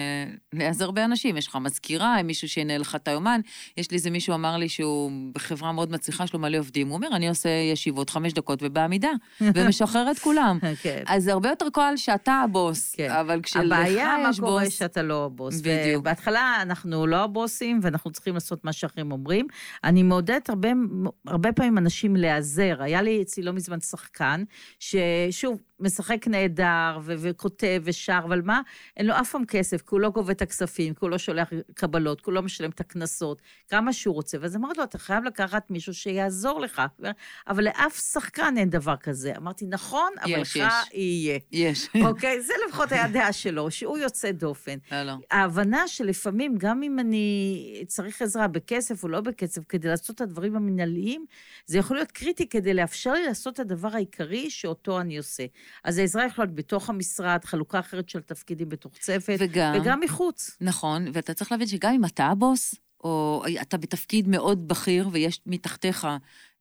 להיעזר 0.54 0.92
באנשים. 0.92 1.38
יש 1.38 1.48
לך 1.48 1.56
מזכירה, 1.56 2.24
מישהו 2.24 2.50
שינהל 2.50 2.82
לך 2.82 2.96
את 2.96 3.08
היומן. 3.08 3.42
יש 3.78 3.92
לי 3.92 3.98
איזה 3.98 4.10
מישהו 4.10 4.34
אמר 4.34 4.58
לי 4.58 4.70
שהוא 4.70 5.12
בחברה 5.34 5.72
מאוד 5.72 5.92
מצליחה, 5.92 6.24
יש 6.24 6.34
לו 6.34 6.40
מלא 6.40 6.58
עובדים. 6.58 6.88
הוא 6.88 6.96
אומר, 6.96 7.08
אני 7.16 7.30
עושה 7.30 7.50
ישיבות 7.50 8.10
חמש 8.10 8.34
דקות 8.34 8.60
ובעמידה, 8.64 9.12
ומשחרר 9.56 10.12
את 10.12 10.20
כולם. 10.20 10.60
כן. 10.84 11.04
אז 11.08 11.24
זה 11.24 11.32
הרבה 11.34 11.50
יותר 11.50 11.66
קל 11.74 11.94
שאתה 11.96 12.34
הבוס, 12.34 12.96
כן. 12.96 13.12
אבל 13.12 13.42
כשלך 13.42 13.64
הבעיה, 13.66 14.18
מה 14.24 14.30
יש 14.30 14.40
קורה 14.40 14.64
בוס... 14.64 14.74
שאתה 14.74 15.02
לא 15.02 15.26
הבוס. 15.26 15.62
בדיוק. 15.62 16.00
ובהתחלה 16.00 16.58
אנחנו 16.62 17.08
לא 17.08 17.24
הבוסים, 17.24 17.80
ואנחנו 17.82 18.12
צריכים 18.12 18.34
לעשות 18.34 18.66
מה 18.66 18.74
שאחרים 18.74 19.12
אומרים. 19.12 19.48
אני 19.84 20.04
מעודדת 20.04 20.50
הרבה, 20.50 20.70
הרבה 21.28 21.52
פעמים 21.52 21.78
אנשים 21.78 22.16
להיעזר. 22.16 22.76
היה 22.80 23.02
לי 23.02 23.22
אצלי 23.22 23.44
לא 23.44 23.54
מזמן 23.54 23.80
שחקן, 23.80 24.44
ששוב, 24.80 25.62
משחק 25.80 26.28
נהדר, 26.28 27.00
ו- 27.04 27.14
וכותב 27.18 27.82
ושר, 27.86 28.20
אבל 28.24 28.42
מה? 28.42 28.62
אין 28.98 29.06
לו 29.06 29.14
אף 29.20 29.32
פעם 29.32 29.46
כסף, 29.46 29.82
כי 29.82 29.88
הוא 29.92 30.00
לא 30.00 30.10
גובה 30.10 30.32
את 30.32 30.42
הכספים, 30.42 30.94
כי 30.94 31.00
הוא 31.02 31.10
לא 31.10 31.18
שולח 31.18 31.50
קבלות, 31.74 32.22
כי 32.22 32.26
הוא 32.26 32.34
לא 32.34 32.42
משלם 32.42 32.70
את 32.70 32.80
הקנסות, 32.80 33.42
כמה 33.68 33.94
שהוא 33.94 34.16
רוצה. 34.16 34.38
ואז 34.42 34.56
אמרתי 34.56 34.78
לו, 34.78 34.84
אתה 34.84 34.98
חייב 34.98 35.24
לקחת 35.24 35.72
מישהו 35.72 35.94
שיעזור 35.94 36.60
לך. 36.62 36.82
אבל 37.48 37.64
לאף 37.64 38.00
שחקן 38.12 38.54
אין 38.58 38.70
דבר 38.70 38.96
כזה. 38.96 39.34
אמרתי, 39.38 39.66
נכון, 39.66 40.12
אבל 40.24 40.42
יש, 40.42 40.58
לך 40.58 40.74
יש. 40.92 40.94
יהיה. 40.94 41.40
יש. 41.52 41.90
אוקיי? 42.06 42.42
זה 42.42 42.54
לפחות 42.68 42.92
היה 42.92 43.08
דעה 43.08 43.34
שלו, 43.34 43.72
שהוא 43.72 43.98
יוצא 43.98 44.32
דופן. 44.32 44.78
לא, 44.92 45.04
לא. 45.04 45.14
ההבנה 45.32 45.88
שלפעמים, 45.88 46.56
גם 46.58 46.84
אם 46.84 47.00
אני 47.00 47.84
צריך 47.88 48.22
עזרה 48.22 48.48
בכסף 48.48 49.04
או 49.04 49.08
לא 49.08 49.22
בכסף, 49.22 49.62
כדי 49.70 49.88
לעשות 49.88 50.16
את 50.16 50.22
הדברים 50.22 50.56
המנהליים, 50.56 51.26
זה 51.66 51.78
יכול 51.78 51.98
להיות 51.98 52.12
קריטי 52.12 52.50
כדי 52.50 52.74
לאפשר 52.74 53.14
לי 53.14 53.26
לעשות 53.26 53.54
את 53.54 53.60
הדבר 53.60 53.90
העיקרי 53.94 54.50
שאותו 54.50 55.02
אני 55.02 55.18
עושה. 55.18 55.46
אז 55.84 55.98
העזרה 55.98 56.26
יכולה 56.26 56.46
להיות 56.46 56.56
בתוך 56.56 56.90
המשרד, 56.90 57.40
חלוקה 57.46 57.80
אחרת 57.80 58.10
של 58.10 58.22
תפקידים 58.22 58.70
בתוך 58.70 58.98
צוות, 58.98 59.36
וגם- 59.40 59.74
וגם 59.82 60.00
מחוץ. 60.00 60.58
נכון, 60.62 61.06
ואתה 61.14 61.34
צריך 61.34 61.52
להבין 61.52 61.68
שגם 61.68 61.94
אם 61.94 62.06
אתה 62.06 62.26
הבוס, 62.26 62.76
או 63.04 63.44
אתה 63.62 63.78
בתפקיד 63.78 64.28
מאוד 64.28 64.68
בכיר 64.68 65.10
ויש 65.12 65.42
מתחתיך 65.46 66.08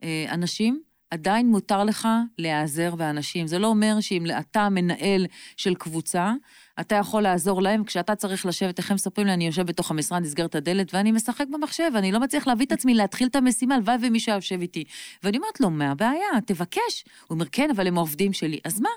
אה, 0.02 0.26
אנשים, 0.30 0.82
עדיין 1.10 1.46
מותר 1.46 1.84
לך 1.84 2.08
להיעזר 2.38 2.94
באנשים. 2.94 3.46
זה 3.46 3.58
לא 3.58 3.66
אומר 3.66 4.00
שאם 4.00 4.24
אתה 4.40 4.68
מנהל 4.68 5.26
של 5.56 5.74
קבוצה, 5.74 6.32
אתה 6.80 6.94
יכול 6.94 7.22
לעזור 7.22 7.62
להם, 7.62 7.84
כשאתה 7.84 8.14
צריך 8.14 8.46
לשבת, 8.46 8.78
איך 8.78 8.90
הם 8.90 8.94
מספרים 8.94 9.26
לי, 9.26 9.34
אני 9.34 9.46
יושב 9.46 9.66
בתוך 9.66 9.90
המשרד, 9.90 10.22
נסגר 10.22 10.44
את 10.44 10.54
הדלת, 10.54 10.94
ואני 10.94 11.12
משחק 11.12 11.46
במחשב, 11.50 11.90
אני 11.96 12.12
לא 12.12 12.20
מצליח 12.20 12.46
להביא 12.46 12.66
את 12.66 12.72
עצמי 12.72 12.94
להתחיל 12.94 13.28
את 13.28 13.37
המשימה, 13.37 13.74
הלוואי 13.74 13.96
ומישהו 14.02 14.34
יושב 14.34 14.60
איתי. 14.60 14.84
ואני 15.22 15.37
אומרת 15.37 15.60
לו, 15.60 15.70
מה 15.70 15.90
הבעיה? 15.90 16.40
תבקש. 16.46 17.04
הוא 17.26 17.34
אומר, 17.34 17.44
כן, 17.52 17.70
אבל 17.76 17.87
הם 17.87 17.96
העובדים 17.96 18.32
שלי. 18.32 18.58
אז 18.64 18.80
מה? 18.80 18.88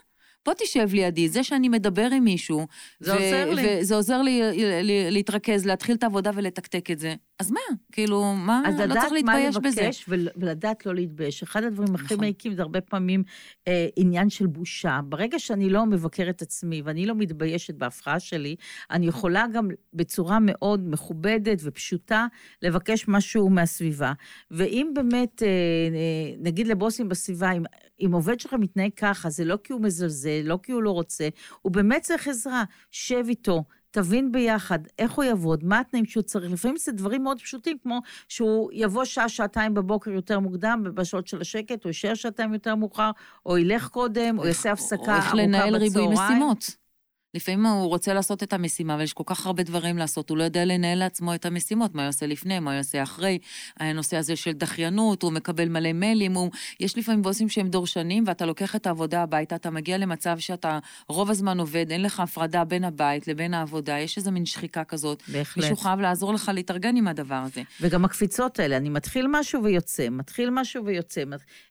בוא 0.47 0.53
תשב 0.57 0.87
לידי, 0.93 1.29
זה 1.29 1.43
שאני 1.43 1.69
מדבר 1.69 2.07
עם 2.15 2.23
מישהו, 2.23 2.67
זה 2.99 3.13
עוזר 3.13 3.51
לי. 3.53 3.79
וזה 3.81 3.95
עוזר 3.95 4.21
לי 4.21 4.41
ל- 4.83 5.09
להתרכז, 5.11 5.65
להתחיל 5.65 5.95
את 5.95 6.03
העבודה 6.03 6.31
ולתקתק 6.35 6.91
את 6.91 6.99
זה. 6.99 7.15
אז 7.39 7.51
מה? 7.51 7.59
כאילו, 7.91 8.33
מה? 8.35 8.61
אז 8.65 8.79
לא 8.79 8.85
לדעת 8.85 8.97
צריך 9.09 9.23
מה 9.25 9.39
להתבייש 9.39 9.57
בזה. 9.57 9.81
לבקש 9.81 10.05
ול- 10.07 10.27
ולדעת 10.35 10.85
לא 10.85 10.95
להתבייש. 10.95 11.43
אחד 11.43 11.63
הדברים 11.63 11.95
הכי 11.95 12.03
נכון. 12.05 12.19
מעיקים 12.19 12.53
זה 12.53 12.61
הרבה 12.61 12.81
פעמים 12.81 13.23
אה, 13.67 13.87
עניין 13.95 14.29
של 14.29 14.47
בושה. 14.47 14.99
ברגע 15.05 15.39
שאני 15.39 15.69
לא 15.69 15.85
מבקרת 15.85 16.41
עצמי 16.41 16.81
ואני 16.85 17.05
לא 17.05 17.15
מתביישת 17.15 17.73
בהפרעה 17.75 18.19
שלי, 18.19 18.55
אני 18.91 19.07
יכולה 19.07 19.45
גם 19.53 19.67
בצורה 19.93 20.37
מאוד 20.41 20.89
מכובדת 20.89 21.57
ופשוטה 21.63 22.27
לבקש 22.61 23.05
משהו 23.07 23.49
מהסביבה. 23.49 24.13
ואם 24.51 24.91
באמת, 24.95 25.43
אה, 25.43 25.47
אה, 25.47 26.35
נגיד 26.39 26.67
לבוסים 26.67 27.09
בסביבה, 27.09 27.51
אם, 27.51 27.63
אם 27.99 28.11
עובד 28.13 28.39
שלך 28.39 28.53
מתנהג 28.53 28.91
ככה, 28.95 29.29
זה 29.29 29.45
לא 29.45 29.57
כי 29.63 29.73
הוא 29.73 29.81
מזלזל, 29.81 30.41
לא 30.43 30.59
כי 30.63 30.71
הוא 30.71 30.83
לא 30.83 30.91
רוצה, 30.91 31.27
הוא 31.61 31.71
באמת 31.71 32.01
צריך 32.01 32.27
עזרה, 32.27 32.63
שב 32.91 33.25
איתו. 33.27 33.63
תבין 33.91 34.31
ביחד 34.31 34.79
איך 34.99 35.11
הוא 35.11 35.23
יעבוד, 35.25 35.63
מה 35.63 35.79
התנאים 35.79 36.05
שהוא 36.05 36.23
צריך. 36.23 36.51
לפעמים 36.51 36.77
זה 36.77 36.91
דברים 36.91 37.23
מאוד 37.23 37.41
פשוטים, 37.41 37.77
כמו 37.83 37.99
שהוא 38.29 38.69
יבוא 38.73 39.05
שעה, 39.05 39.29
שעתיים 39.29 39.73
בבוקר 39.73 40.11
יותר 40.11 40.39
מוקדם, 40.39 40.83
בשעות 40.93 41.27
של 41.27 41.41
השקט, 41.41 41.83
או 41.83 41.89
יישאר 41.89 42.13
שעתיים 42.13 42.53
יותר 42.53 42.75
מאוחר, 42.75 43.11
או 43.45 43.57
ילך 43.57 43.87
קודם, 43.87 44.39
או 44.39 44.47
יעשה 44.47 44.71
הפסקה 44.71 45.11
או 45.11 45.17
איך 45.17 45.25
ארוכה 45.25 45.35
לנהל 45.35 45.75
ריבוי 45.75 46.07
בצהריים. 46.07 46.31
משימות. 46.31 46.86
לפעמים 47.33 47.65
הוא 47.65 47.87
רוצה 47.87 48.13
לעשות 48.13 48.43
את 48.43 48.53
המשימה, 48.53 48.93
אבל 48.93 49.03
יש 49.03 49.13
כל 49.13 49.23
כך 49.25 49.45
הרבה 49.45 49.63
דברים 49.63 49.97
לעשות, 49.97 50.29
הוא 50.29 50.37
לא 50.37 50.43
יודע 50.43 50.65
לנהל 50.65 50.99
לעצמו 50.99 51.35
את 51.35 51.45
המשימות, 51.45 51.95
מה 51.95 52.01
הוא 52.01 52.09
עושה 52.09 52.25
לפני, 52.25 52.59
מה 52.59 52.71
הוא 52.71 52.79
עושה 52.79 53.03
אחרי, 53.03 53.39
הנושא 53.79 54.17
הזה 54.17 54.35
של 54.35 54.51
דחיינות, 54.51 55.23
הוא 55.23 55.31
מקבל 55.31 55.69
מלא 55.69 55.93
מיילים, 55.93 56.33
הוא... 56.33 56.51
יש 56.79 56.97
לפעמים 56.97 57.21
בוסים 57.21 57.49
שהם 57.49 57.67
דורשנים, 57.67 58.23
ואתה 58.27 58.45
לוקח 58.45 58.75
את 58.75 58.87
העבודה 58.87 59.23
הביתה, 59.23 59.55
אתה 59.55 59.69
מגיע 59.69 59.97
למצב 59.97 60.39
שאתה 60.39 60.79
רוב 61.09 61.29
הזמן 61.29 61.59
עובד, 61.59 61.91
אין 61.91 62.01
לך 62.01 62.19
הפרדה 62.19 62.63
בין 62.63 62.83
הבית 62.83 63.27
לבין 63.27 63.53
העבודה, 63.53 63.99
יש 63.99 64.17
איזו 64.17 64.31
מין 64.31 64.45
שחיקה 64.45 64.83
כזאת. 64.83 65.23
בהחלט. 65.27 65.63
מישהו 65.63 65.77
חייב 65.77 65.99
לעזור 65.99 66.33
לך 66.33 66.51
להתארגן 66.53 66.95
עם 66.95 67.07
הדבר 67.07 67.35
הזה. 67.35 67.61
וגם 67.81 68.05
הקפיצות 68.05 68.59
האלה, 68.59 68.77
אני 68.77 68.89
מתחיל 68.89 69.27
משהו 69.29 69.63
ויוצא, 69.63 70.09
מתחיל 70.09 70.49
משהו 70.49 70.85
ויוצא. 70.85 71.23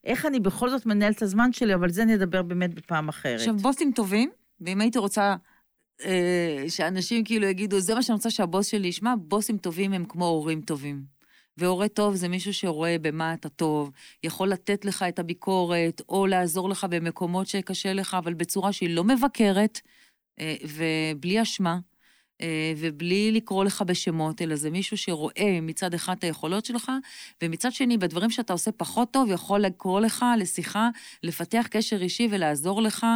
איך 0.05 0.27
אני 0.27 0.41
בכל 0.41 0.71
זאת 0.71 0.87
מנהל 0.87 1.13
את 1.13 1.23
הזמן 1.23 1.53
שלי, 1.53 1.75
אבל 1.75 1.91
זה 1.91 2.05
נדבר 2.05 2.43
באמת 2.43 2.75
בפעם 2.75 3.09
אחרת. 3.09 3.39
עכשיו, 3.39 3.57
בוסים 3.57 3.93
טובים, 3.95 4.31
ואם 4.61 4.81
הייתי 4.81 4.99
רוצה 4.99 5.37
אה, 6.05 6.65
שאנשים 6.69 7.25
כאילו 7.25 7.47
יגידו, 7.47 7.81
זה 7.81 7.95
מה 7.95 8.03
שאני 8.03 8.17
רוצה 8.17 8.31
שהבוס 8.31 8.67
שלי 8.67 8.89
ישמע, 8.89 9.15
בוסים 9.19 9.59
טובים 9.59 9.93
הם 9.93 10.05
כמו 10.05 10.27
הורים 10.27 10.61
טובים. 10.61 11.17
והורה 11.57 11.89
טוב 11.89 12.15
זה 12.15 12.29
מישהו 12.29 12.55
שרואה 12.55 12.97
במה 13.01 13.35
אתה 13.35 13.49
טוב, 13.49 13.91
יכול 14.23 14.49
לתת 14.49 14.85
לך 14.85 15.05
את 15.09 15.19
הביקורת, 15.19 16.03
או 16.09 16.27
לעזור 16.27 16.69
לך 16.69 16.87
במקומות 16.91 17.47
שקשה 17.47 17.93
לך, 17.93 18.15
אבל 18.15 18.35
בצורה 18.35 18.73
שהיא 18.73 18.91
לא 18.91 19.05
מבקרת, 19.05 19.81
אה, 20.41 20.55
ובלי 20.65 21.43
אשמה, 21.43 21.79
אה, 22.41 22.73
ובלי 22.77 23.33
לקרוא 23.33 23.65
לך 23.65 23.83
בשמות, 23.87 24.43
אלא 24.43 24.57
זה 24.57 24.71
מישהו 24.71 24.97
שרואה 24.97 25.59
מצד 25.63 25.95
אחד 25.95 26.17
את 26.19 26.25
היכולות 26.25 26.65
שלך, 26.65 26.93
ומצד 27.43 27.73
שני, 27.73 27.99
בדברים 27.99 28.31
שאתה 28.31 28.53
עושה 28.53 28.73
פחות 28.73 29.11
טוב, 29.11 29.31
יכול 29.31 29.61
לקרוא 29.61 30.01
לך 30.01 30.25
לשיחה, 30.39 30.89
לפתח 31.23 31.67
קשר 31.71 32.03
אישי 32.03 32.29
ולעזור 32.31 32.83
לך 32.83 33.07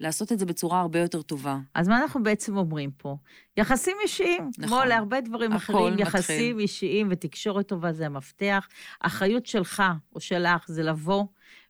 לעשות 0.00 0.32
את 0.32 0.38
זה 0.38 0.46
בצורה 0.46 0.80
הרבה 0.80 0.98
יותר 0.98 1.22
טובה. 1.22 1.58
אז 1.74 1.88
מה 1.88 2.02
אנחנו 2.02 2.22
בעצם 2.22 2.56
אומרים 2.56 2.90
פה? 2.90 3.16
יחסים 3.56 3.96
אישיים, 4.02 4.50
נכון. 4.58 4.78
כמו 4.78 4.88
להרבה 4.88 5.20
דברים 5.20 5.52
אחרים, 5.52 5.86
מתחיל. 5.86 6.00
יחסים 6.00 6.58
אישיים 6.58 7.08
ותקשורת 7.10 7.68
טובה 7.68 7.92
זה 7.92 8.06
המפתח. 8.06 8.68
האחריות 9.00 9.46
שלך 9.46 9.82
או 10.14 10.20
שלך 10.20 10.64
זה 10.68 10.82
לבוא 10.82 11.24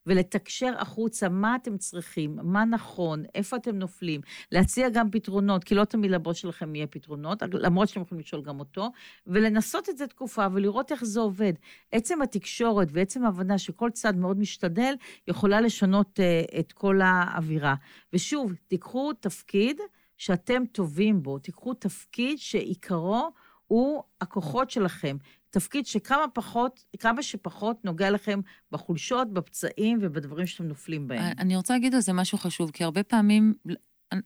ולתקשר 0.09 0.75
החוצה 0.79 1.29
מה 1.29 1.57
אתם 1.57 1.79
צריכים, 1.79 2.39
מה 2.43 2.65
נכון, 2.65 3.25
איפה 3.35 3.57
אתם 3.57 3.77
נופלים, 3.79 4.21
להציע 4.53 4.89
גם 4.89 5.11
פתרונות, 5.11 5.65
כי 5.65 5.75
לא 5.75 5.85
תמיד 5.85 6.11
לבוס 6.11 6.37
שלכם 6.37 6.75
יהיה 6.75 6.87
פתרונות, 6.87 7.43
למרות 7.53 7.89
שאתם 7.89 8.01
יכולים 8.01 8.21
לשאול 8.21 8.43
גם 8.43 8.61
אותו, 8.61 8.91
ולנסות 9.27 9.89
את 9.89 9.99
זה 9.99 10.07
תקופה 10.07 10.47
ולראות 10.53 10.93
איך 10.93 11.05
זה 11.05 11.21
עובד. 11.21 11.53
עצם 11.93 12.23
התקשורת 12.23 12.89
ועצם 12.93 13.25
ההבנה 13.25 13.59
שכל 13.59 13.91
צד 13.91 14.17
מאוד 14.17 14.39
משתדל, 14.39 14.95
יכולה 15.29 15.61
לשנות 15.61 16.21
uh, 16.21 16.59
את 16.59 16.73
כל 16.73 17.01
האווירה. 17.03 17.75
ושוב, 18.13 18.53
תיקחו 18.69 19.13
תפקיד 19.13 19.81
שאתם 20.17 20.67
טובים 20.73 21.23
בו, 21.23 21.39
תיקחו 21.39 21.75
תפקיד 21.75 22.39
שעיקרו 22.39 23.31
הוא 23.69 24.03
הכוחות 24.21 24.71
שלכם. 24.71 25.17
תפקיד 25.51 25.87
שכמה 25.87 26.25
פחות, 26.35 26.85
כמה 26.99 27.23
שפחות 27.23 27.85
נוגע 27.85 28.11
לכם 28.11 28.41
בחולשות, 28.73 29.33
בפצעים 29.33 29.99
ובדברים 30.03 30.47
שאתם 30.47 30.65
נופלים 30.65 31.09
בהם. 31.09 31.33
אני 31.39 31.57
רוצה 31.57 31.75
להגיד 31.75 31.95
על 31.95 32.01
זה 32.01 32.13
משהו 32.13 32.39
חשוב, 32.39 32.71
כי 32.71 32.85
הרבה 32.85 33.03
פעמים, 33.03 33.55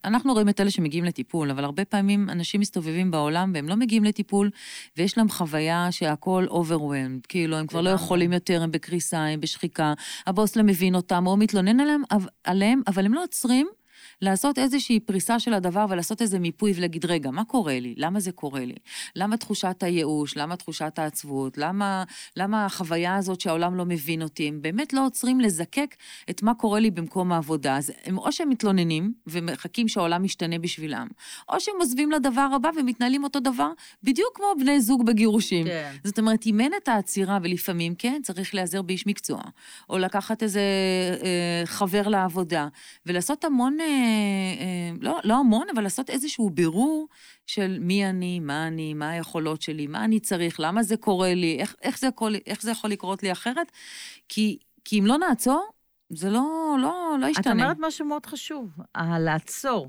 אנחנו 0.04 0.32
רואים 0.32 0.48
את 0.48 0.60
אלה 0.60 0.70
שמגיעים 0.70 1.04
לטיפול, 1.04 1.50
אבל 1.50 1.64
הרבה 1.64 1.84
פעמים 1.84 2.30
אנשים 2.30 2.60
מסתובבים 2.60 3.10
בעולם 3.10 3.50
והם 3.54 3.68
לא 3.68 3.76
מגיעים 3.76 4.04
לטיפול, 4.04 4.50
ויש 4.96 5.18
להם 5.18 5.28
חוויה 5.28 5.88
שהכל 5.90 6.46
overwhelmed, 6.50 7.26
כאילו, 7.28 7.56
הם 7.56 7.66
כבר 7.66 7.80
לא. 7.80 7.90
יכולים 7.90 8.32
יותר, 8.32 8.62
הם 8.62 8.70
בקריסה, 8.70 9.24
הם 9.24 9.40
בשחיקה, 9.40 9.94
הבוס 10.26 10.56
לא 10.56 10.62
מבין 10.62 10.94
אותם, 10.94 11.26
או 11.26 11.36
מתלונן 11.36 11.80
עליהם, 11.80 12.02
אבל- 12.10 12.28
עליהם, 12.44 12.82
אבל 12.86 13.04
הם 13.06 13.14
לא 13.14 13.22
עוצרים. 13.22 13.66
לעשות 14.22 14.58
איזושהי 14.58 15.00
פריסה 15.00 15.40
של 15.40 15.54
הדבר 15.54 15.86
ולעשות 15.90 16.22
איזה 16.22 16.38
מיפוי 16.38 16.72
ולהגיד, 16.76 17.04
רגע, 17.04 17.30
מה 17.30 17.44
קורה 17.44 17.80
לי? 17.80 17.94
למה 17.96 18.20
זה 18.20 18.32
קורה 18.32 18.64
לי? 18.64 18.74
למה 19.16 19.36
תחושת 19.36 19.82
הייאוש? 19.82 20.36
למה 20.36 20.56
תחושת 20.56 20.98
העצבות? 20.98 21.58
למה, 21.58 22.04
למה 22.36 22.66
החוויה 22.66 23.16
הזאת 23.16 23.40
שהעולם 23.40 23.74
לא 23.74 23.84
מבין 23.84 24.22
אותי? 24.22 24.48
הם 24.48 24.62
באמת 24.62 24.92
לא 24.92 25.06
עוצרים 25.06 25.40
לזקק 25.40 25.94
את 26.30 26.42
מה 26.42 26.54
קורה 26.54 26.80
לי 26.80 26.90
במקום 26.90 27.32
העבודה. 27.32 27.76
אז 27.76 27.92
הם 28.04 28.18
או 28.18 28.32
שהם 28.32 28.48
מתלוננים 28.48 29.12
ומחכים 29.26 29.88
שהעולם 29.88 30.24
ישתנה 30.24 30.58
בשבילם, 30.58 31.08
או 31.48 31.60
שהם 31.60 31.74
עוזבים 31.78 32.10
לדבר 32.10 32.48
הבא 32.54 32.70
ומתנהלים 32.76 33.24
אותו 33.24 33.40
דבר, 33.40 33.70
בדיוק 34.02 34.36
כמו 34.36 34.46
בני 34.60 34.80
זוג 34.80 35.06
בגירושים. 35.06 35.66
כן. 35.66 35.92
זאת 36.04 36.18
אומרת, 36.18 36.46
אם 36.46 36.60
אין 36.60 36.72
את 36.82 36.88
העצירה, 36.88 37.38
ולפעמים, 37.42 37.94
כן, 37.94 38.20
צריך 38.22 38.54
להיעזר 38.54 38.82
באיש 38.82 39.06
מקצוע, 39.06 39.40
או 39.90 39.98
לקחת 39.98 40.42
איזה 40.42 40.60
אה, 41.22 41.62
חבר 41.64 42.08
לעבודה, 42.08 42.68
ולעשות 43.06 43.44
המון, 43.44 43.80
אה, 43.80 44.11
לא, 45.00 45.20
לא 45.24 45.34
המון, 45.34 45.66
אבל 45.74 45.82
לעשות 45.82 46.10
איזשהו 46.10 46.50
בירור 46.50 47.08
של 47.46 47.78
מי 47.80 48.06
אני, 48.06 48.40
מה 48.40 48.66
אני, 48.66 48.94
מה 48.94 49.10
היכולות 49.10 49.62
שלי, 49.62 49.86
מה 49.86 50.04
אני 50.04 50.20
צריך, 50.20 50.60
למה 50.60 50.82
זה 50.82 50.96
קורה 50.96 51.34
לי, 51.34 51.56
איך, 51.60 51.74
איך, 51.82 51.98
זה, 51.98 52.06
יכול, 52.06 52.36
איך 52.46 52.62
זה 52.62 52.70
יכול 52.70 52.90
לקרות 52.90 53.22
לי 53.22 53.32
אחרת, 53.32 53.72
כי, 54.28 54.58
כי 54.84 54.98
אם 54.98 55.06
לא 55.06 55.18
נעצור, 55.18 55.70
זה 56.10 56.30
לא, 56.30 56.76
לא, 56.78 57.16
לא 57.20 57.26
את 57.26 57.30
ישתנה. 57.30 57.52
אומרת 57.52 57.76
משהו 57.80 58.06
מאוד 58.06 58.26
חשוב, 58.26 58.68
לעצור. 59.18 59.88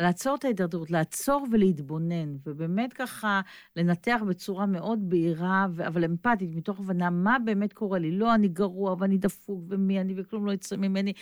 לעצור 0.00 0.34
את 0.34 0.44
ההידרדרות, 0.44 0.90
לעצור 0.90 1.46
ולהתבונן, 1.52 2.36
ובאמת 2.46 2.92
ככה 2.92 3.40
לנתח 3.76 4.20
בצורה 4.28 4.66
מאוד 4.66 5.08
בהירה, 5.08 5.66
אבל 5.86 6.04
אמפתית, 6.04 6.50
מתוך 6.54 6.80
הבנה 6.80 7.10
מה 7.10 7.36
באמת 7.44 7.72
קורה 7.72 7.98
לי. 7.98 8.10
לא, 8.10 8.34
אני 8.34 8.48
גרוע 8.48 8.96
ואני 8.98 9.18
דפוק 9.18 9.64
ומי 9.68 10.00
אני 10.00 10.14
וכלום 10.16 10.46
לא 10.46 10.52
יצא 10.52 10.76
ממני. 10.76 11.12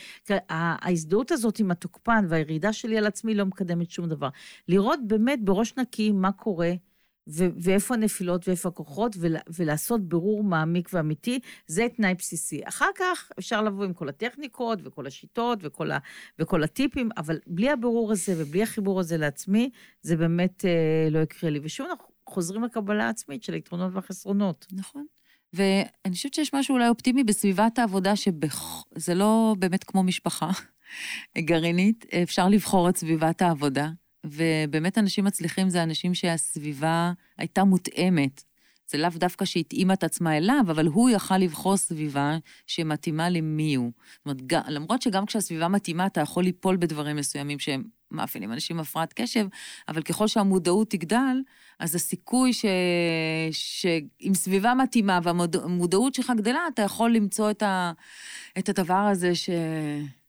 ההזדהות 0.49 1.31
הזאת 1.31 1.59
עם 1.59 1.71
התוקפן 1.71 2.25
והירידה 2.29 2.73
שלי 2.73 2.97
על 2.97 3.05
עצמי 3.05 3.35
לא 3.35 3.45
מקדמת 3.45 3.91
שום 3.91 4.05
דבר. 4.09 4.29
לראות 4.67 4.99
באמת 5.07 5.39
בראש 5.43 5.73
נקי 5.77 6.11
מה 6.11 6.31
קורה. 6.31 6.71
ו- 7.31 7.47
ואיפה 7.61 7.93
הנפילות 7.93 8.47
ואיפה 8.47 8.69
הכוחות, 8.69 9.15
ול- 9.19 9.35
ולעשות 9.57 10.01
בירור 10.09 10.43
מעמיק 10.43 10.89
ואמיתי, 10.93 11.39
זה 11.67 11.87
תנאי 11.95 12.13
בסיסי. 12.13 12.61
אחר 12.67 12.89
כך 12.97 13.31
אפשר 13.39 13.61
לבוא 13.61 13.85
עם 13.85 13.93
כל 13.93 14.09
הטכניקות 14.09 14.79
וכל 14.83 15.07
השיטות 15.07 15.59
וכל, 15.61 15.91
ה- 15.91 15.97
וכל 16.39 16.63
הטיפים, 16.63 17.09
אבל 17.17 17.39
בלי 17.47 17.69
הבירור 17.69 18.11
הזה 18.11 18.33
ובלי 18.37 18.63
החיבור 18.63 18.99
הזה 18.99 19.17
לעצמי, 19.17 19.69
זה 20.01 20.15
באמת 20.17 20.65
אה, 20.65 21.09
לא 21.11 21.19
יקרה 21.19 21.49
לי. 21.49 21.59
ושוב, 21.63 21.87
אנחנו 21.89 22.05
חוזרים 22.29 22.63
לקבלה 22.63 23.05
העצמית 23.07 23.43
של 23.43 23.53
היתרונות 23.53 23.93
והחסרונות. 23.93 24.65
נכון. 24.71 25.05
ואני 25.53 26.13
חושבת 26.15 26.33
שיש 26.33 26.53
משהו 26.53 26.75
אולי 26.75 26.87
אופטימי 26.89 27.23
בסביבת 27.23 27.79
העבודה, 27.79 28.15
שזה 28.15 29.15
לא 29.15 29.55
באמת 29.59 29.83
כמו 29.83 30.03
משפחה 30.03 30.49
גרעינית, 31.37 32.05
אפשר 32.23 32.47
לבחור 32.49 32.89
את 32.89 32.97
סביבת 32.97 33.41
העבודה, 33.41 33.89
ובאמת 34.25 34.97
אנשים 34.97 35.25
מצליחים 35.25 35.69
זה 35.69 35.83
אנשים 35.83 36.13
שהסביבה 36.13 37.13
הייתה 37.37 37.63
מותאמת. 37.63 38.43
זה 38.91 38.97
לאו 38.97 39.09
דווקא 39.15 39.45
שהתאימה 39.45 39.93
את 39.93 40.03
עצמה 40.03 40.37
אליו, 40.37 40.63
אבל 40.67 40.87
הוא 40.87 41.09
יכל 41.09 41.37
לבחור 41.37 41.77
סביבה 41.77 42.37
שמתאימה 42.67 43.29
למי 43.29 43.75
הוא. 43.75 43.91
זאת 44.25 44.25
אומרת, 44.25 44.67
למרות 44.67 45.01
שגם 45.01 45.25
כשהסביבה 45.25 45.67
מתאימה, 45.67 46.05
אתה 46.05 46.21
יכול 46.21 46.43
ליפול 46.43 46.77
בדברים 46.77 47.15
מסוימים 47.15 47.59
שהם 47.59 47.83
מאפיינים 48.11 48.53
אנשים 48.53 48.75
עם 48.75 48.81
הפרעת 48.81 49.13
קשב, 49.13 49.47
אבל 49.87 50.01
ככל 50.01 50.27
שהמודעות 50.27 50.89
תגדל, 50.89 51.41
אז 51.79 51.95
הסיכוי 51.95 52.53
ש... 52.53 52.65
שעם 53.51 54.33
סביבה 54.33 54.73
מתאימה 54.73 55.19
והמודעות 55.23 56.13
שלך 56.13 56.31
גדלה, 56.37 56.59
אתה 56.73 56.81
יכול 56.81 57.11
למצוא 57.11 57.51
את, 57.51 57.63
ה... 57.63 57.91
את 58.59 58.69
הדבר 58.69 58.93
הזה 58.93 59.35
ש... 59.35 59.49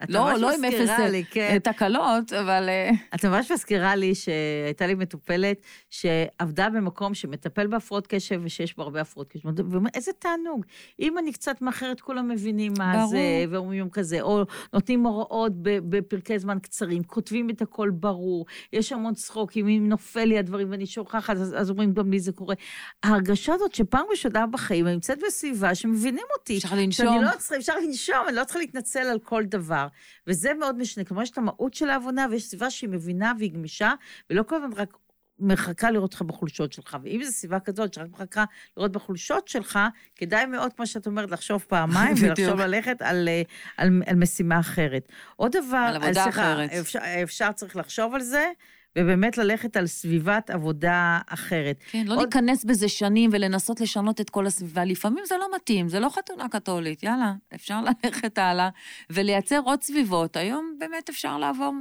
לא, 0.09 0.33
לא 0.33 0.55
עם 0.55 0.65
אפס 0.65 0.91
לי, 1.11 1.25
כן. 1.31 1.59
תקלות, 1.63 2.33
אבל... 2.33 2.69
אה, 2.69 2.91
את 3.15 3.25
ממש 3.25 3.51
מזכירה 3.51 3.97
לי 3.97 4.15
שהייתה 4.15 4.87
לי 4.87 4.95
מטופלת 4.95 5.57
שעבדה 5.91 6.69
במקום 6.71 7.15
שמטפל 7.15 7.67
בהפרעות 7.67 8.07
קשב 8.07 8.41
ושיש 8.45 8.77
בו 8.77 8.83
הרבה 8.83 9.01
הפרעות 9.01 9.29
קשב. 9.29 9.49
איזה 9.95 10.13
תענוג. 10.19 10.65
אם 11.01 11.19
אני 11.19 11.33
קצת 11.33 11.63
מאחרת, 11.63 12.01
כולם 12.01 12.29
מבינים 12.29 12.73
מה 12.79 12.93
ברור. 12.97 13.11
זה, 13.11 13.45
ואומרים 13.51 13.91
כזה, 13.91 14.21
או 14.21 14.45
נותנים 14.73 15.07
הוראות 15.07 15.53
בפרקי 15.63 16.39
זמן 16.39 16.59
קצרים, 16.59 17.03
כותבים 17.03 17.51
את 17.51 17.63
הכל 17.71 17.91
ברור, 17.91 18.47
יש 18.73 18.93
המון 18.93 19.15
צחוקים, 19.15 19.69
אם 19.69 19.89
נופל 19.89 20.25
לי 20.25 20.39
הדברים 20.39 20.71
ואני 20.71 20.87
שוכחת, 20.87 21.37
אז, 21.37 21.55
אז 21.59 21.71
אומרים, 21.71 21.93
גם 21.93 22.11
לי 22.11 22.21
זה 22.21 22.33
קורה. 22.33 22.55
ההרגשה 23.03 23.55
הזאת 23.55 23.75
שפעם 23.75 24.05
ראשונה 24.11 24.47
בחיים, 24.47 24.87
אני 24.87 24.95
נמצאת 24.95 25.19
בסביבה 25.27 25.75
שמבינים 25.75 26.25
אותי. 26.39 26.59
אפשר 26.59 26.77
לנשום. 26.77 27.23
לא 27.23 27.31
צריכה, 27.39 27.57
אפשר 27.57 27.75
לנשום, 27.87 28.17
אני 28.29 28.37
לא 28.37 28.45
צריכה 28.45 28.59
להתנצל 28.59 28.99
על 28.99 29.19
כל 29.19 29.45
דבר. 29.45 29.87
וזה 30.27 30.55
מאוד 30.55 30.79
משנה. 30.79 31.05
כלומר, 31.05 31.23
יש 31.23 31.31
את 31.31 31.39
המהות 31.39 31.75
של 31.75 31.91
העבודה, 31.91 32.27
ויש 32.31 32.45
סביבה 32.45 32.71
שהיא 32.71 32.91
מבינה 32.91 33.33
והיא 33.39 33.53
גמישה, 33.53 33.93
ולא 34.31 34.43
כל 34.43 34.57
הזמן 34.57 34.73
רק 34.77 34.97
מחכה 35.41 35.91
לראות 35.91 36.13
אותך 36.13 36.23
בחולשות 36.23 36.73
שלך. 36.73 36.97
ואם 37.03 37.21
זו 37.25 37.33
סביבה 37.33 37.61
כזאת 37.61 37.95
שרק 37.95 38.11
מחכה 38.11 38.45
לראות 38.77 38.93
בחולשות 38.93 39.49
שלך, 39.49 39.79
כדאי 40.17 40.47
מאוד, 40.47 40.73
כמו 40.73 40.87
שאת 40.87 41.07
אומרת, 41.07 41.31
לחשוב 41.31 41.65
פעמיים, 41.69 42.15
ולחשוב 42.21 42.61
ללכת 42.61 43.03
על, 43.03 43.29
אה, 43.29 43.43
על, 43.77 44.03
על 44.07 44.17
משימה 44.17 44.61
אחרת. 44.61 45.13
עוד 45.37 45.57
דבר, 45.57 45.77
על 45.77 45.97
עבודה 45.97 46.29
אחרת. 46.29 46.71
אפשר, 46.71 46.99
אפשר 47.23 47.53
צריך 47.53 47.77
לחשוב 47.77 48.15
על 48.15 48.21
זה. 48.21 48.51
ובאמת 48.99 49.39
ללכת 49.39 49.77
על 49.77 49.87
סביבת 49.87 50.51
עבודה 50.51 51.19
אחרת. 51.27 51.85
כן, 51.91 52.07
לא 52.07 52.15
עוד... 52.15 52.21
להיכנס 52.23 52.65
בזה 52.65 52.89
שנים 52.89 53.31
ולנסות 53.33 53.81
לשנות 53.81 54.21
את 54.21 54.31
כל 54.31 54.47
הסביבה. 54.47 54.85
לפעמים 54.85 55.25
זה 55.27 55.35
לא 55.39 55.49
מתאים, 55.57 55.89
זה 55.89 56.01
לא 56.01 56.09
חתונה 56.09 56.49
קתולית, 56.49 57.03
יאללה, 57.03 57.33
אפשר 57.55 57.81
ללכת 57.81 58.39
הלאה 58.39 58.69
ולייצר 59.11 59.61
עוד 59.65 59.83
סביבות. 59.83 60.37
היום 60.37 60.77
באמת 60.79 61.09
אפשר 61.09 61.39
לעבור, 61.39 61.75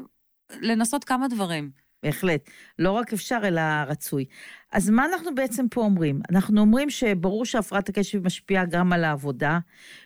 לנסות 0.61 1.03
כמה 1.03 1.27
דברים. 1.27 1.71
בהחלט. 2.03 2.49
לא 2.79 2.91
רק 2.91 3.13
אפשר, 3.13 3.39
אלא 3.43 3.61
רצוי. 3.87 4.25
אז 4.71 4.89
מה 4.89 5.05
אנחנו 5.05 5.35
בעצם 5.35 5.67
פה 5.71 5.81
אומרים? 5.81 6.19
אנחנו 6.31 6.61
אומרים 6.61 6.89
שברור 6.89 7.45
שהפרעת 7.45 7.89
הקשב 7.89 8.25
משפיעה 8.25 8.65
גם 8.65 8.93
על 8.93 9.03
העבודה, 9.03 9.59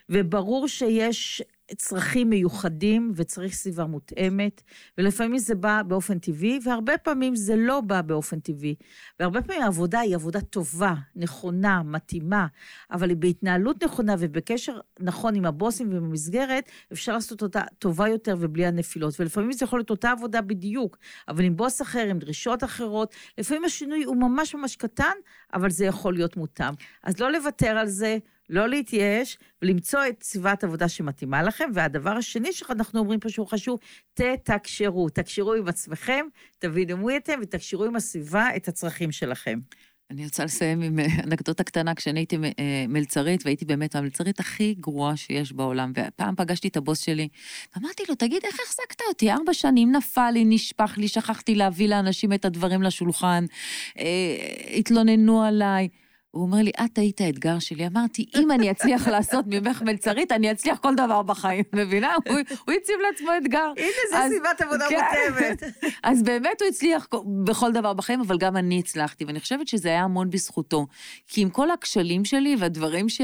וברור 0.08 0.68
שיש 0.68 1.42
צרכים 1.76 2.30
מיוחדים 2.30 3.12
וצריך 3.16 3.54
סביבה 3.54 3.86
מותאמת, 3.86 4.62
ולפעמים 4.98 5.38
זה 5.38 5.54
בא 5.54 5.82
באופן 5.82 6.18
טבעי, 6.18 6.60
והרבה 6.64 6.98
פעמים 6.98 7.36
זה 7.36 7.56
לא 7.56 7.80
בא 7.80 8.02
באופן 8.02 8.40
טבעי. 8.40 8.74
והרבה 9.20 9.42
פעמים 9.42 9.62
העבודה 9.62 10.00
היא 10.00 10.14
עבודה 10.14 10.40
טובה, 10.40 10.94
נכונה, 11.16 11.82
מתאימה, 11.82 12.46
אבל 12.90 13.08
היא 13.08 13.16
בהתנהלות 13.16 13.84
נכונה 13.84 14.14
ובקשר 14.18 14.80
נכון 15.00 15.34
עם 15.34 15.44
הבוסים 15.44 15.88
ובמסגרת, 15.92 16.70
אפשר 16.92 17.12
לעשות 17.12 17.42
אותה 17.42 17.62
טובה 17.78 18.08
יותר 18.08 18.36
ובלי 18.40 18.66
הנפילות. 18.66 19.20
ולפעמים 19.20 19.52
זה 19.52 19.64
יכול 19.64 19.78
להיות 19.78 19.90
אותה 19.90 20.10
עבודה 20.10 20.40
בדיוק, 20.40 20.98
אבל 21.28 21.44
עם 21.44 21.56
בוס 21.56 21.82
אחר, 21.82 22.06
עם 22.10 22.18
דרישות 22.18 22.64
אחרות, 22.64 23.14
לפעמים 23.38 23.64
השינוי 23.64 24.04
הוא 24.04 24.16
ממש 24.16 24.54
ממש 24.54 24.76
קטן, 24.76 25.14
אבל 25.54 25.70
זה 25.70 25.84
יכול 25.84 26.14
להיות 26.14 26.36
מותאם. 26.36 26.74
אז 27.02 27.20
לא 27.20 27.32
לוותר 27.32 27.78
על 27.78 27.86
זה. 27.86 28.18
לא 28.50 28.68
להתייאש 28.68 29.38
ולמצוא 29.62 30.00
את 30.08 30.22
סביבת 30.22 30.64
עבודה 30.64 30.88
שמתאימה 30.88 31.42
לכם. 31.42 31.70
והדבר 31.74 32.10
השני 32.10 32.52
שאנחנו 32.52 33.00
אומרים 33.00 33.20
פה 33.20 33.28
שהוא 33.28 33.46
חשוב, 33.46 33.80
תתקשרו. 34.14 35.08
תקשרו 35.08 35.54
עם 35.54 35.68
עצמכם, 35.68 36.26
תבינו 36.58 36.96
מי 36.96 37.16
אתם 37.16 37.38
ותקשרו 37.42 37.84
עם 37.84 37.96
הסביבה 37.96 38.56
את 38.56 38.68
הצרכים 38.68 39.12
שלכם. 39.12 39.58
אני 40.10 40.24
רוצה 40.24 40.44
לסיים 40.44 40.82
עם 40.82 40.98
אה, 40.98 41.06
אנקדוטה 41.24 41.64
קטנה, 41.64 41.94
כשאני 41.94 42.20
הייתי 42.20 42.36
אה, 42.36 42.84
מלצרית, 42.88 43.44
והייתי 43.44 43.64
באמת 43.64 43.96
המלצרית 43.96 44.40
הכי 44.40 44.74
גרועה 44.74 45.16
שיש 45.16 45.52
בעולם, 45.52 45.92
ופעם 45.96 46.36
פגשתי 46.36 46.68
את 46.68 46.76
הבוס 46.76 47.00
שלי, 47.00 47.28
ואמרתי 47.76 48.02
לו, 48.08 48.14
תגיד, 48.14 48.42
איך 48.44 48.54
החזקת 48.66 49.00
אותי? 49.08 49.30
ארבע 49.30 49.54
שנים 49.54 49.92
נפל 49.92 50.30
לי, 50.30 50.44
נשפך 50.44 50.94
לי, 50.96 51.08
שכחתי 51.08 51.54
להביא 51.54 51.88
לאנשים 51.88 52.32
את 52.32 52.44
הדברים 52.44 52.82
לשולחן, 52.82 53.44
אה, 53.98 54.04
התלוננו 54.78 55.42
עליי. 55.42 55.88
הוא 56.34 56.42
אומר 56.42 56.58
לי, 56.58 56.70
את 56.84 56.98
היית 56.98 57.20
האתגר 57.20 57.58
שלי. 57.58 57.86
אמרתי, 57.86 58.26
אם 58.36 58.50
אני 58.50 58.70
אצליח 58.70 59.08
לעשות 59.14 59.44
ממך 59.48 59.82
מלצרית, 59.82 60.32
אני 60.32 60.52
אצליח 60.52 60.78
כל 60.78 60.94
דבר 60.94 61.22
בחיים, 61.22 61.64
מבינה? 61.72 62.14
הוא, 62.28 62.36
הוא 62.66 62.74
הציב 62.74 62.96
לעצמו 63.10 63.30
אתגר. 63.42 63.72
הנה, 63.76 63.88
זו 64.10 64.16
סביבת 64.28 64.60
עבודה 64.60 64.84
כן. 64.88 65.00
מותאמת. 65.30 65.62
אז 66.02 66.22
באמת 66.22 66.60
הוא 66.60 66.68
הצליח 66.68 67.08
בכל 67.44 67.72
דבר 67.72 67.92
בחיים, 67.92 68.20
אבל 68.20 68.38
גם 68.38 68.56
אני 68.56 68.78
הצלחתי, 68.78 69.24
ואני 69.24 69.40
חושבת 69.40 69.68
שזה 69.68 69.88
היה 69.88 70.02
המון 70.02 70.30
בזכותו. 70.30 70.86
כי 71.28 71.40
עם 71.40 71.50
כל 71.50 71.70
הכשלים 71.70 72.24
שלי 72.24 72.56
והדברים 72.58 73.08
ש... 73.08 73.20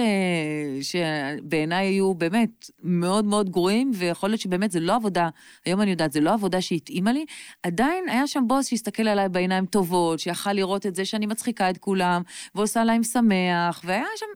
שבעיניי 0.82 1.86
היו 1.86 2.14
באמת 2.14 2.70
מאוד 2.82 3.24
מאוד 3.24 3.50
גרועים, 3.50 3.90
ויכול 3.94 4.28
להיות 4.28 4.40
שבאמת 4.40 4.70
זה 4.70 4.80
לא 4.80 4.94
עבודה, 4.94 5.28
היום 5.66 5.80
אני 5.80 5.90
יודעת, 5.90 6.12
זה 6.12 6.20
לא 6.20 6.32
עבודה 6.32 6.60
שהתאימה 6.60 7.12
לי, 7.12 7.24
עדיין 7.62 8.08
היה 8.08 8.26
שם 8.26 8.44
בוס 8.46 8.66
שהסתכל 8.66 9.08
עליי 9.08 9.28
בעיניים 9.28 9.66
טובות, 9.66 10.18
שיכל 10.18 10.52
לראות 10.52 10.86
את 10.86 10.94
זה 10.94 11.04
שאני 11.04 11.26
מצחיקה 11.26 11.70
את 11.70 11.78
כולם, 11.78 12.22
ועושה 12.54 12.84
להם 12.84 12.99
שמח, 13.04 13.82
והיה 13.84 14.04
שם, 14.16 14.26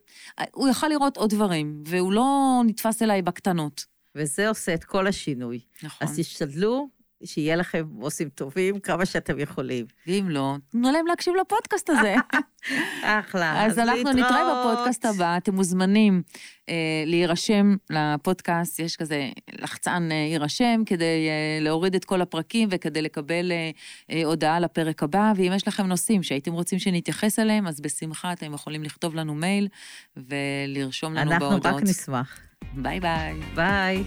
הוא 0.52 0.68
יכל 0.68 0.88
לראות 0.88 1.16
עוד 1.16 1.30
דברים, 1.30 1.82
והוא 1.86 2.12
לא 2.12 2.60
נתפס 2.66 3.02
אליי 3.02 3.22
בקטנות. 3.22 3.84
וזה 4.14 4.48
עושה 4.48 4.74
את 4.74 4.84
כל 4.84 5.06
השינוי. 5.06 5.60
נכון. 5.82 6.08
אז 6.08 6.18
תשתדלו 6.18 6.88
שיהיה 7.24 7.56
לכם 7.56 7.84
בוסים 7.88 8.28
טובים 8.28 8.80
כמה 8.80 9.06
שאתם 9.06 9.38
יכולים. 9.38 9.86
ואם 10.06 10.26
לא, 10.28 10.54
תנו 10.70 10.92
להם 10.92 11.06
להקשיב 11.06 11.34
לפודקאסט 11.40 11.90
הזה. 11.90 12.14
אחלה. 13.02 13.64
אז, 13.64 13.72
אז 13.72 13.78
אנחנו 13.78 13.96
להתראות. 13.96 14.16
נתראה 14.16 14.72
בפודקאסט 14.72 15.04
הבא, 15.04 15.36
אתם 15.36 15.54
מוזמנים 15.54 16.22
אה, 16.68 16.74
להירשם 17.06 17.74
לפודקאסט, 17.90 18.78
יש 18.80 18.96
כזה 18.96 19.28
לחצן 19.52 20.08
אה, 20.12 20.16
יירשם 20.16 20.82
כדי 20.86 21.28
אה, 21.28 21.58
להוריד 21.60 21.94
את 21.94 22.04
כל 22.04 22.20
הפרקים 22.22 22.68
וכדי 22.72 23.02
לקבל 23.02 23.52
אה, 23.52 23.70
אה, 24.10 24.24
הודעה 24.24 24.60
לפרק 24.60 25.02
הבא, 25.02 25.32
ואם 25.36 25.52
יש 25.54 25.68
לכם 25.68 25.86
נושאים 25.86 26.22
שהייתם 26.22 26.52
רוצים 26.52 26.78
שנתייחס 26.78 27.38
אליהם, 27.38 27.66
אז 27.66 27.80
בשמחה 27.80 28.32
אתם 28.32 28.54
יכולים 28.54 28.82
לכתוב 28.82 29.14
לנו 29.14 29.34
מייל 29.34 29.68
ולרשום 30.16 31.14
לנו 31.14 31.30
בהודעות. 31.30 31.66
אנחנו 31.66 31.78
רק 31.78 31.82
נשמח. 31.82 32.38
ביי 32.72 33.00
ביי. 33.00 33.40
ביי. 33.54 34.04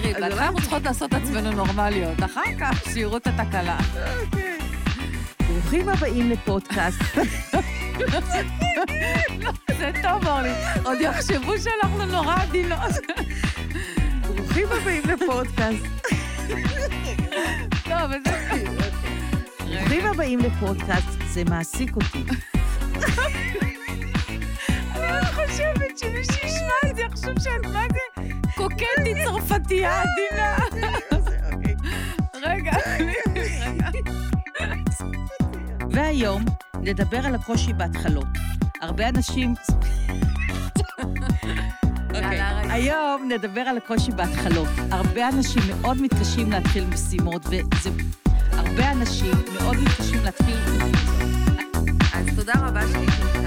תראי, 0.00 0.12
בהתחלה 0.12 0.46
אנחנו 0.46 0.60
צריכות 0.60 0.82
לעשות 0.82 1.10
את 1.10 1.16
עצמנו 1.22 1.50
נורמליות, 1.50 2.22
אחר 2.24 2.58
כך 2.60 2.84
שיראו 2.92 3.16
את 3.16 3.26
התקלה. 3.26 3.78
ברוכים 5.48 5.88
הבאים 5.88 6.30
לפודקאסט. 6.30 6.98
זה 9.78 9.90
טוב, 10.02 10.26
אורלי. 10.26 10.50
עוד 10.84 10.98
יחשבו 11.00 11.52
שאנחנו 11.58 12.06
נורא 12.06 12.36
עדינות. 12.42 12.92
ברוכים 14.20 14.66
הבאים 14.80 15.02
לפודקאסט. 15.04 15.86
טוב, 17.84 18.12
איזה... 18.12 18.64
ברוכים 19.58 20.06
הבאים 20.06 20.38
לפודקאסט, 20.38 21.08
זה 21.26 21.44
מעסיק 21.44 21.96
אותי. 21.96 22.24
אני 24.96 25.26
חושבת 25.26 25.98
שמי 25.98 26.24
שישמע 26.24 26.90
את 26.90 26.96
זה 26.96 27.02
יחשוב 27.02 27.38
שאת 27.38 27.66
מה 27.72 27.82
זה 27.92 28.07
קוקטית 28.58 29.16
צרפתייה 29.24 30.02
עדינה. 30.02 30.56
רגע, 32.42 32.72
והיום 35.90 36.44
נדבר 36.82 37.26
על 37.26 37.34
הקושי 37.34 37.72
בהתחלות. 37.72 38.26
הרבה 38.80 39.08
אנשים... 39.08 39.54
אוקיי, 42.08 42.40
היום 42.70 43.28
נדבר 43.28 43.60
על 43.60 43.76
הקושי 43.76 44.10
בהתחלות. 44.12 44.68
הרבה 44.90 45.28
אנשים 45.28 45.62
מאוד 45.68 46.02
מתקשים 46.02 46.52
להתחיל 46.52 46.84
משימות, 46.86 47.46
וזה... 47.46 47.90
הרבה 48.52 48.90
אנשים 48.90 49.34
מאוד 49.54 49.76
מתקשים 49.76 50.24
להתחיל... 50.24 50.56
אז 52.14 52.26
תודה 52.36 52.52
רבה 52.56 52.80
שהייתם 52.92 53.37